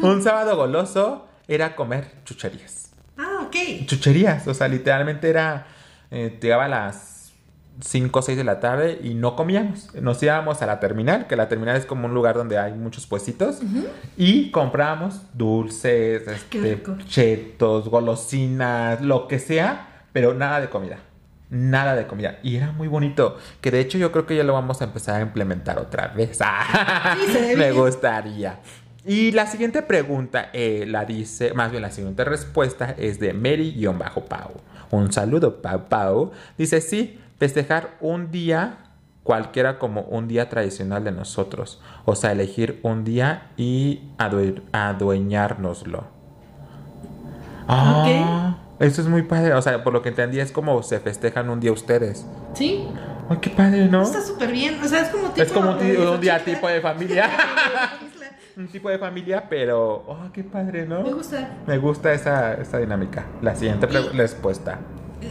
[0.00, 2.90] un sábado goloso era comer chucherías.
[3.16, 3.86] Ah, ok.
[3.86, 4.46] Chucherías.
[4.48, 5.66] O sea, literalmente era.
[6.10, 7.32] Eh, llegaba a las
[7.80, 9.94] 5 o 6 de la tarde y no comíamos.
[9.94, 13.06] Nos íbamos a la terminal, que la terminal es como un lugar donde hay muchos
[13.06, 13.60] puestitos.
[14.16, 20.98] Y comprábamos dulces, este, chetos, golosinas, lo que sea, pero nada de comida.
[21.54, 22.38] Nada de comida.
[22.42, 23.36] Y era muy bonito.
[23.60, 26.38] Que de hecho yo creo que ya lo vamos a empezar a implementar otra vez.
[27.26, 28.58] Sí, ve Me gustaría.
[29.04, 34.52] Y la siguiente pregunta eh, la dice, más bien la siguiente respuesta es de Mary-Pau.
[34.90, 36.30] Un saludo, Pau Pau.
[36.56, 38.78] Dice, sí, festejar un día
[39.22, 41.82] cualquiera como un día tradicional de nosotros.
[42.06, 46.04] O sea, elegir un día y adue- adueñárnoslo.
[47.68, 49.54] Ah, eso es muy padre.
[49.54, 52.26] O sea, por lo que entendí es como se festejan un día ustedes.
[52.54, 52.86] Sí.
[53.28, 54.02] Ay, qué padre, ¿no?
[54.02, 54.78] Está súper bien.
[54.82, 55.42] O sea, es como tipo.
[55.42, 57.30] Es como un, ti- de un día tipo de familia.
[58.56, 60.04] Un tipo de familia, pero...
[60.06, 61.00] Oh, qué padre, ¿no?
[61.02, 61.48] Me gusta.
[61.66, 63.24] Me gusta esa, esa dinámica.
[63.40, 64.78] La siguiente Y- respuesta.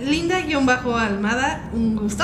[0.03, 2.23] Linda-Almada, un gusto.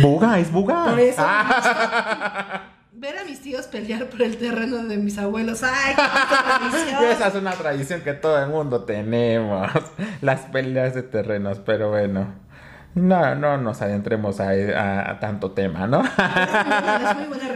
[0.00, 0.86] Buga, es Buga.
[0.86, 1.22] Por eso.
[1.24, 2.62] Ah.
[3.02, 5.64] Ver a mis tíos pelear por el terreno de mis abuelos.
[5.64, 7.04] ¡Ay, qué tradición!
[7.10, 9.68] Esa es una tradición que todo el mundo tenemos.
[10.20, 12.32] Las peleas de terrenos, pero bueno.
[12.94, 16.04] No, no nos adentremos a, a- a tanto tema, ¿no?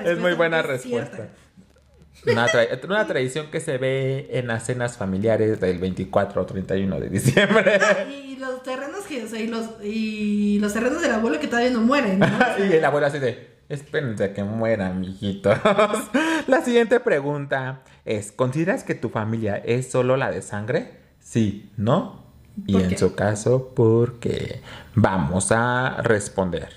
[0.05, 1.29] Es muy buena respuesta.
[1.29, 1.29] Es
[2.27, 2.33] muy.
[2.33, 6.99] Una, tra- una tradición que se ve en las cenas familiares del 24 o 31
[6.99, 7.79] de diciembre.
[8.11, 11.71] Y los terrenos que, o sea, y los, y los terrenos del abuelo que todavía
[11.71, 12.19] no mueren.
[12.19, 12.27] ¿no?
[12.27, 15.59] O sea, y el abuelo así de, espérense a que mueran, mijitos.
[16.47, 21.01] la siguiente pregunta es, ¿consideras que tu familia es solo la de sangre?
[21.21, 22.25] Sí, ¿no?
[22.67, 22.99] Y ¿Por en qué?
[22.99, 24.61] su caso, ¿por qué?
[24.95, 26.69] Vamos a responder.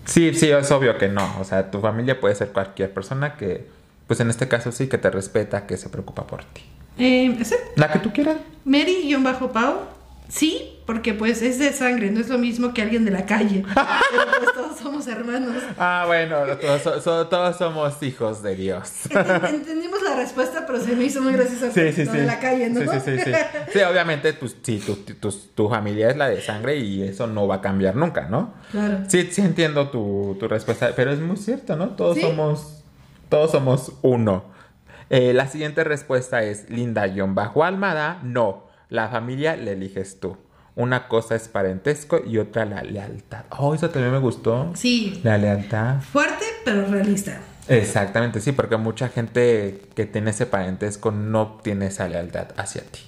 [0.06, 1.40] Sí, sí, es obvio que no.
[1.40, 3.68] O sea, tu familia puede ser cualquier persona que,
[4.08, 6.62] pues en este caso sí, que te respeta, que se preocupa por ti.
[6.98, 7.36] eh,
[7.76, 8.38] La que tú quieras.
[8.66, 9.76] Mary-Pau,
[10.30, 13.64] sí, porque pues es de sangre, no es lo mismo que alguien de la calle.
[14.12, 15.56] Pero pues todos somos hermanos.
[15.78, 19.08] Ah, bueno, todos, so- so- todos somos hijos de Dios.
[19.10, 22.18] Ent- Entendimos la respuesta, pero se me hizo muy gracioso Sí, sí, lo sí.
[22.20, 22.82] de la calle, ¿no?
[22.82, 23.32] Sí, sí, sí,
[23.74, 23.80] sí.
[23.80, 27.56] Obviamente, pues, sí, tu, tu, tu familia es la de sangre y eso no va
[27.56, 28.54] a cambiar nunca, ¿no?
[28.72, 29.00] Claro.
[29.08, 31.90] Sí, sí entiendo tu, tu respuesta, pero es muy cierto, ¿no?
[31.96, 32.84] Todos somos,
[33.30, 34.46] todos somos uno.
[35.10, 38.20] Eh, la siguiente respuesta es Linda-Almada.
[38.24, 40.38] No, la familia la eliges tú.
[40.76, 43.46] Una cosa es parentesco y otra la lealtad.
[43.58, 44.72] Oh, eso también me gustó.
[44.76, 46.02] Sí, La lealtad.
[46.02, 47.40] fuerte, pero realista.
[47.68, 53.00] Exactamente, sí, porque mucha gente que tiene ese parentesco no tiene esa lealtad hacia ti.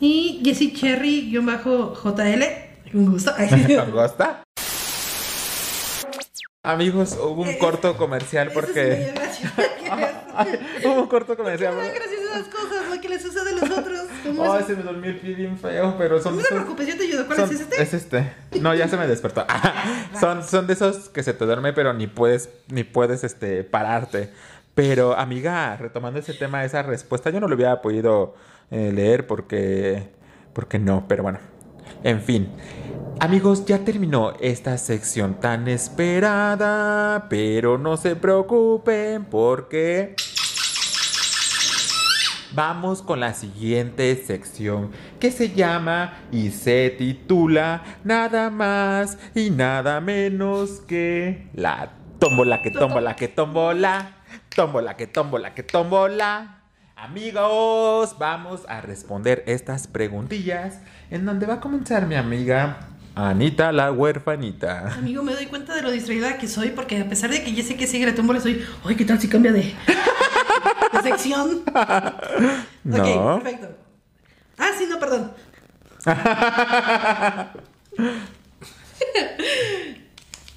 [0.00, 2.44] Y Jessie Cherry-JL,
[2.94, 3.32] un gusto.
[3.66, 4.42] ¿Te gusta?
[6.68, 9.14] Amigos, hubo un Eh, corto comercial me porque...
[10.84, 11.74] hubo un corto comercial.
[11.74, 14.00] Me dan gracias esas cosas, lo que les sucede a los otros.
[14.22, 14.66] ¿Cómo Ay, es?
[14.66, 16.36] se me durmió el pie bien feo, pero son...
[16.36, 17.26] No te preocupes, yo te ayudo.
[17.26, 17.82] ¿Cuál son- es este?
[17.82, 18.32] Es este.
[18.60, 19.46] No, ya se me despertó.
[20.20, 24.30] son, son de esos que se te duerme, pero ni puedes, ni puedes este, pararte.
[24.74, 28.34] Pero, amiga, retomando ese tema, esa respuesta, yo no lo hubiera podido
[28.70, 30.10] eh, leer porque.
[30.52, 31.38] Porque no, pero bueno.
[32.02, 32.48] En fin.
[33.20, 37.26] Amigos, ya terminó esta sección tan esperada.
[37.28, 40.14] Pero no se preocupen porque.
[42.52, 44.90] Vamos con la siguiente sección
[45.20, 52.70] que se llama y se titula nada más y nada menos que la tómbola que
[52.70, 54.16] tómbola que tómbola,
[54.54, 56.57] tómbola que tómbola que tómbola.
[57.00, 60.80] Amigos, vamos a responder estas preguntillas
[61.10, 64.94] en donde va a comenzar mi amiga Anita la huerfanita.
[64.94, 67.62] Amigo, me doy cuenta de lo distraída que soy porque a pesar de que ya
[67.62, 69.74] sé que sigue la tómbola, soy, ay, ¿qué tal si cambia de,
[70.92, 71.62] de sección?
[72.82, 72.96] No.
[72.96, 73.76] Ok, perfecto.
[74.56, 75.32] Ah, sí, no, perdón.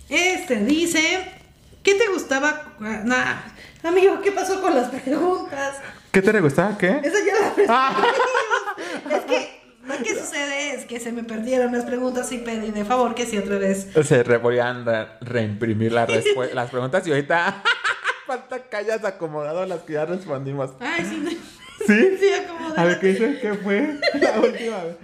[0.10, 1.42] Este dice,
[1.84, 2.74] ¿Qué te gustaba?
[2.80, 3.42] Nah,
[3.84, 5.78] amigo, ¿qué pasó con las preguntas?
[6.12, 6.78] ¿Qué te gustaba?
[6.78, 7.00] ¿Qué?
[7.04, 9.16] Esa ya la respondí.
[9.16, 12.84] es que lo que sucede es que se me perdieron las preguntas y pedí de
[12.86, 13.88] favor que si otra vez.
[14.04, 16.06] Se re voy a re- reimprimir la
[16.54, 17.64] las preguntas y ahorita
[18.28, 20.72] falta que hayas acomodado las que ya respondimos.
[20.80, 21.18] Ay, sí.
[21.24, 22.18] no- ¿Sí?
[22.20, 22.80] Sí, acomodé.
[22.80, 23.40] A ver, ¿qué dice?
[23.42, 24.00] ¿Qué fue?
[24.22, 24.96] La última vez.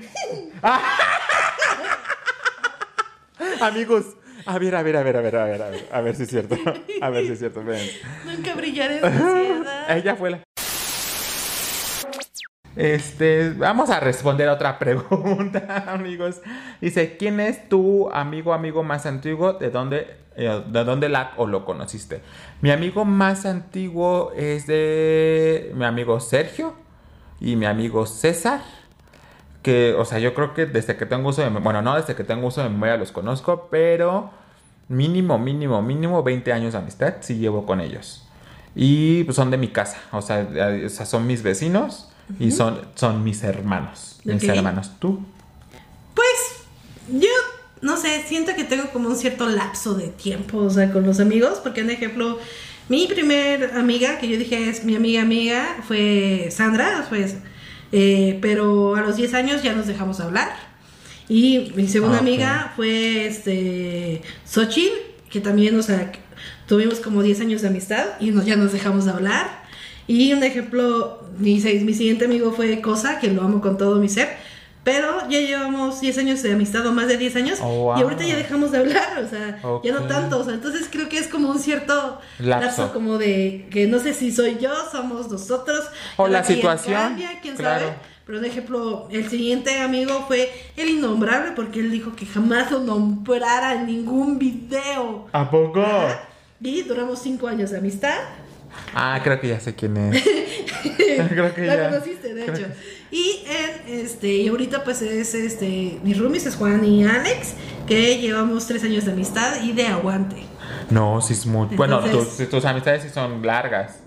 [0.61, 0.97] Ah.
[3.61, 4.05] Amigos,
[4.45, 6.23] a ver, a ver, a ver, a ver, a ver, a ver, a ver si
[6.23, 6.55] es cierto.
[7.01, 7.63] A ver si es cierto.
[7.63, 7.81] Ven.
[8.25, 9.97] Nunca brillaré en sociedad.
[9.97, 10.43] Ella fue la.
[12.77, 16.41] Este, vamos a responder a otra pregunta, amigos.
[16.79, 19.53] Dice, ¿quién es tu amigo amigo más antiguo?
[19.53, 22.21] ¿De dónde, eh, de dónde la o lo conociste?
[22.61, 26.75] Mi amigo más antiguo es de mi amigo Sergio
[27.39, 28.61] y mi amigo César.
[29.63, 32.23] Que, o sea, yo creo que desde que tengo uso de bueno, no desde que
[32.23, 34.29] tengo uso de memoria los conozco, pero
[34.87, 38.29] mínimo, mínimo, mínimo 20 años de amistad sí llevo con ellos.
[38.75, 40.47] Y pues, son de mi casa, o sea,
[40.89, 44.19] son mis vecinos y son, son mis hermanos.
[44.23, 44.91] Mis hermanos.
[44.99, 45.25] ¿Tú?
[46.13, 46.27] Pues
[47.09, 47.29] yo
[47.81, 51.19] no sé, siento que tengo como un cierto lapso de tiempo, o sea, con los
[51.19, 52.39] amigos, porque en ejemplo,
[52.89, 57.35] mi primer amiga, que yo dije es mi amiga amiga, fue Sandra, pues,
[57.91, 60.49] eh, pero a los 10 años ya nos dejamos hablar.
[61.29, 64.95] Y mi segunda Ah, amiga fue este Xochitl,
[65.29, 66.11] que también, o sea,
[66.67, 69.66] tuvimos como 10 años de amistad y nos, ya nos dejamos de hablar.
[70.07, 74.09] Y un ejemplo, mi, mi siguiente amigo fue Cosa, que lo amo con todo mi
[74.09, 74.29] ser.
[74.83, 77.59] Pero ya llevamos 10 años de amistad o más de 10 años.
[77.61, 77.99] Oh, wow.
[77.99, 80.39] Y ahorita ya dejamos de hablar, o sea, ya no tanto.
[80.39, 82.83] O sea, entonces creo que es como un cierto Lapso.
[82.83, 85.83] lapso, como de que no sé si soy yo, somos nosotros.
[86.15, 87.87] O la situación, Cambia, quién claro.
[87.87, 87.97] sabe.
[88.25, 92.79] Pero, de ejemplo, el siguiente amigo fue el innombrable porque él dijo que jamás lo
[92.79, 95.27] nombrara en ningún video.
[95.33, 95.85] ¿A poco?
[96.61, 98.17] Y duramos 5 años de amistad.
[98.93, 100.23] Ah, creo que ya sé quién es.
[101.29, 101.89] creo que la ya.
[101.89, 102.67] conociste, de creo hecho.
[102.67, 107.53] que- Y él, este, y ahorita pues es este, mis roomies es Juan y Alex,
[107.87, 110.43] que llevamos tres años de amistad y de aguante.
[110.89, 111.67] No, sí es muy...
[111.75, 113.99] bueno, tus, tus amistades sí son largas.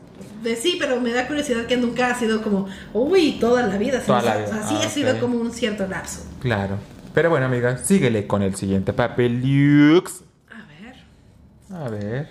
[0.42, 4.00] De sí, pero me da curiosidad que nunca ha sido como, uy, toda la vida.
[4.00, 6.24] Toda la vida, O sea, sí ah, ha sido como un cierto lapso.
[6.40, 6.78] Claro.
[7.12, 9.40] Pero bueno, amiga, síguele con el siguiente papel.
[9.42, 10.22] Lux.
[10.50, 11.76] A ver.
[11.84, 12.28] A ver.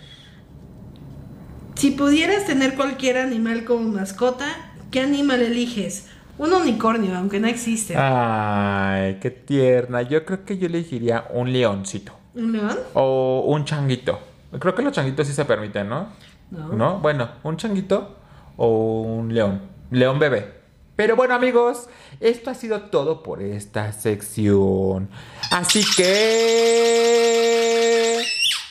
[1.80, 4.46] Si pudieras tener cualquier animal como mascota,
[4.92, 6.10] ¿qué animal eliges?
[6.38, 7.96] Un unicornio, aunque no existe.
[7.96, 10.02] Ay, qué tierna.
[10.02, 12.12] Yo creo que yo elegiría un leoncito.
[12.36, 12.78] ¿Un león?
[12.96, 14.20] O un changuito.
[14.60, 16.10] Creo que los changuitos sí se permiten, ¿no?
[16.52, 17.00] No.
[17.00, 18.18] Bueno, un changuito
[18.58, 19.62] o un león.
[19.90, 20.52] León bebé.
[20.98, 21.88] Pero bueno, amigos,
[22.20, 25.08] esto ha sido todo por esta sección.
[25.50, 26.60] Así que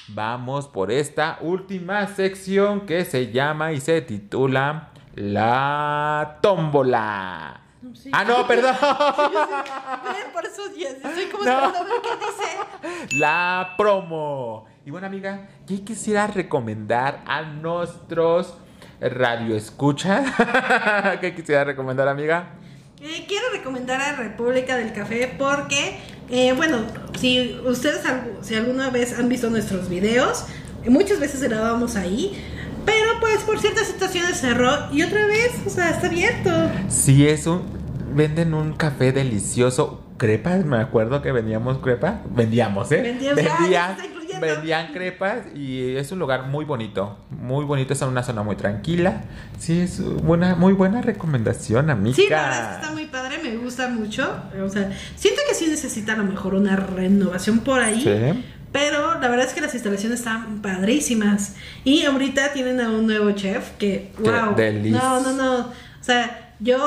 [0.09, 7.61] vamos por esta última sección que se llama y se titula La tómbola.
[7.95, 8.11] Sí.
[8.13, 8.75] Ah, no, perdón.
[10.33, 11.73] Por eso ya estoy como No.
[12.03, 13.17] qué dice.
[13.19, 14.67] la promo.
[14.85, 18.55] Y bueno, amiga, ¿qué quisiera recomendar a nuestros
[19.01, 20.31] radioescuchas?
[21.21, 22.51] ¿Qué quisiera recomendar, amiga?
[23.01, 26.01] Eh, quiero recomendar a República del Café porque,
[26.31, 26.79] eh, bueno,
[27.19, 28.01] si ustedes
[28.43, 30.45] si alguna vez han visto nuestros videos,
[30.87, 32.43] muchas veces grabamos ahí,
[32.85, 36.51] pero pues por ciertas situaciones cerró y otra vez, o sea, está abierto.
[36.89, 37.63] Sí, es un.
[38.15, 40.03] Venden un café delicioso.
[40.17, 42.23] Crepas, me acuerdo que vendíamos crepa.
[42.31, 43.03] Vendíamos, ¿eh?
[43.03, 43.97] Vendíamos, ya,
[44.41, 47.19] vendían, está crepas y es un lugar muy bonito.
[47.31, 49.23] Muy bonito, es en una zona muy tranquila.
[49.59, 52.17] Sí, es buena, muy buena recomendación, amiga.
[52.17, 54.43] Sí, la verdad es que está muy padre, me gusta mucho.
[54.65, 58.03] O sea, siento que sí necesita a lo mejor una renovación por ahí.
[58.03, 58.45] Sí.
[58.73, 61.55] Pero la verdad es que las instalaciones están padrísimas.
[61.85, 64.55] Y ahorita tienen a un nuevo chef que, Qué wow.
[64.55, 65.01] delicia.
[65.01, 65.59] No, no, no.
[65.61, 66.79] O sea, yo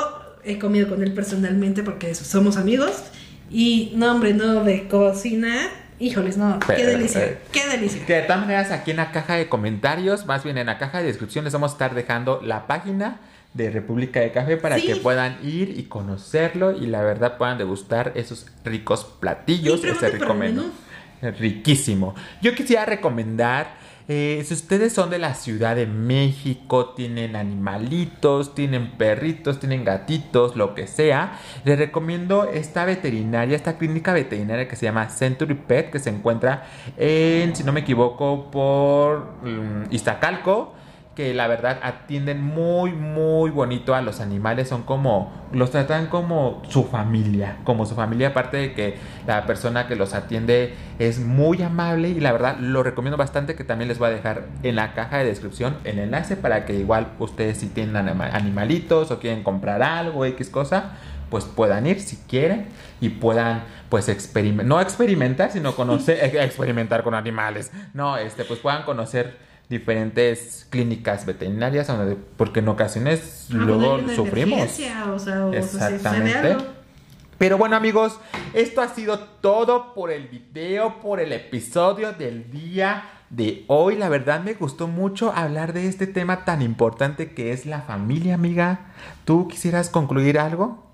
[0.44, 3.04] he comido con él personalmente porque somos amigos.
[3.50, 5.68] Y no, hombre, no, de cocina.
[6.02, 7.24] Híjoles, no, qué delicia.
[7.24, 8.06] eh, Qué delicia.
[8.06, 10.98] Que de todas maneras aquí en la caja de comentarios, más bien en la caja
[10.98, 13.20] de descripción les vamos a estar dejando la página
[13.54, 14.88] de República de Café para Sí.
[14.88, 20.20] que puedan ir y conocerlo y la verdad puedan degustar esos ricos platillos, por el
[20.20, 20.34] menú.
[21.22, 21.36] menú.
[21.40, 22.16] Riquísimo.
[22.42, 23.68] Yo quisiera recomendar,
[24.14, 30.58] eh, si ustedes son de la Ciudad de México, tienen animalitos, tienen perritos, tienen gatitos,
[30.58, 35.92] lo que sea, les recomiendo esta veterinaria, esta clínica veterinaria que se llama Century Pet,
[35.92, 36.66] que se encuentra
[36.98, 40.74] en, si no me equivoco, por mm, Iztacalco.
[41.16, 44.70] Que la verdad atienden muy, muy bonito a los animales.
[44.70, 48.98] Son como, los tratan como su familia, como su familia, aparte de que
[49.28, 53.64] la persona que los atiende es muy amable y la verdad lo recomiendo bastante que
[53.66, 57.08] también les voy a dejar en la caja de descripción el enlace para que igual
[57.20, 60.92] ustedes si tienen animalitos o quieren comprar algo, X cosa,
[61.30, 62.68] pues puedan ir si quieren
[63.02, 68.84] y puedan pues experimentar, no experimentar, sino conocer, experimentar con animales, no, este, pues puedan
[68.84, 71.88] conocer diferentes clínicas veterinarias
[72.38, 74.60] porque en ocasiones Ah, luego pues, una sufrimos.
[74.60, 76.58] emergencia, O sea, o Exactamente.
[77.40, 78.20] Pero bueno amigos,
[78.54, 83.96] esto ha sido todo por el video, por el episodio del día de hoy.
[83.98, 88.36] La verdad me gustó mucho hablar de este tema tan importante que es la familia,
[88.36, 88.82] amiga.
[89.26, 90.86] ¿Tú quisieras concluir algo?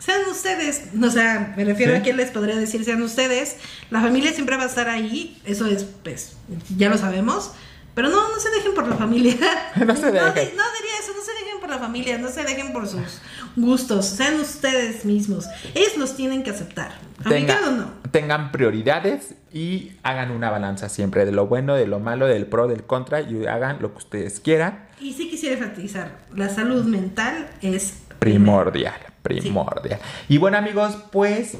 [0.00, 1.98] Sean ustedes, o sea, me refiero Sí.
[2.00, 3.56] a quién les podría decir, sean ustedes.
[3.90, 6.36] La familia siempre va a estar ahí, eso es, pues,
[6.76, 7.52] ya lo sabemos.
[7.94, 9.36] Pero no, no se dejen por la familia.
[9.76, 10.56] No se dejen.
[10.56, 13.20] No, diría eso, no se dejen por la familia, no se dejen por sus
[13.56, 14.06] gustos.
[14.06, 15.46] Sean ustedes mismos.
[15.74, 16.92] Ellos los tienen que aceptar.
[17.28, 17.92] Tenga- o no.
[18.10, 22.66] tengan prioridades y hagan una balanza siempre de lo bueno, de lo malo, del pro,
[22.68, 24.86] del contra y hagan lo que ustedes quieran.
[25.00, 30.00] Y sí quisiera enfatizar, la salud mental es Primordial, primordial.
[30.28, 31.56] Y bueno amigos, pues,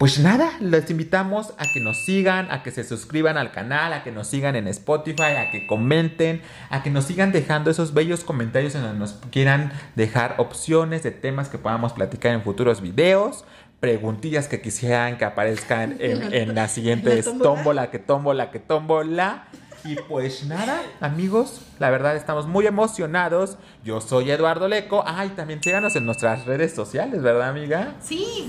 [0.00, 4.02] pues nada, les invitamos a que nos sigan, a que se suscriban al canal, a
[4.02, 6.40] que nos sigan en Spotify, a que comenten,
[6.70, 11.10] a que nos sigan dejando esos bellos comentarios en donde nos quieran dejar opciones de
[11.10, 13.44] temas que podamos platicar en futuros videos.
[13.80, 16.66] Preguntillas que quisieran que aparezcan en, en ¿La
[17.22, 17.42] tómbola?
[17.42, 19.48] tómbola, que tómbola, que tómbola.
[19.84, 23.56] Y pues nada, amigos, la verdad estamos muy emocionados.
[23.82, 25.02] Yo soy Eduardo Leco.
[25.06, 27.94] Ay, también síganos en nuestras redes sociales, ¿verdad, amiga?
[28.00, 28.46] Sí,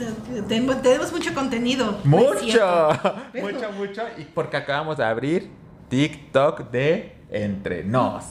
[0.47, 1.99] te- tenemos mucho contenido.
[2.03, 2.89] no es Mucho,
[3.33, 4.01] mucho, mucho.
[4.17, 5.49] Y porque acabamos de abrir
[5.89, 8.23] TikTok de Entre Nos.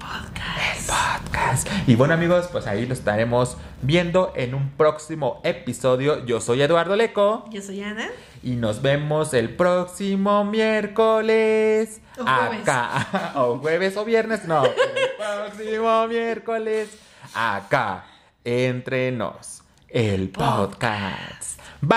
[0.00, 0.90] Podcast.
[0.90, 1.68] Podcast.
[1.86, 6.24] Y bueno, amigos, pues ahí lo estaremos viendo en un próximo episodio.
[6.24, 7.44] Yo soy Eduardo Leco.
[7.50, 8.08] Yo soy Ana.
[8.42, 12.00] Y nos vemos el próximo miércoles.
[12.18, 12.62] O jueves.
[12.62, 13.32] Acá.
[13.36, 14.46] O jueves o viernes.
[14.46, 14.64] No.
[14.64, 14.72] El
[15.18, 16.98] próximo miércoles.
[17.34, 18.06] Acá.
[18.44, 19.62] Entre nos.
[19.88, 21.60] El podcast.
[21.80, 21.96] Bye.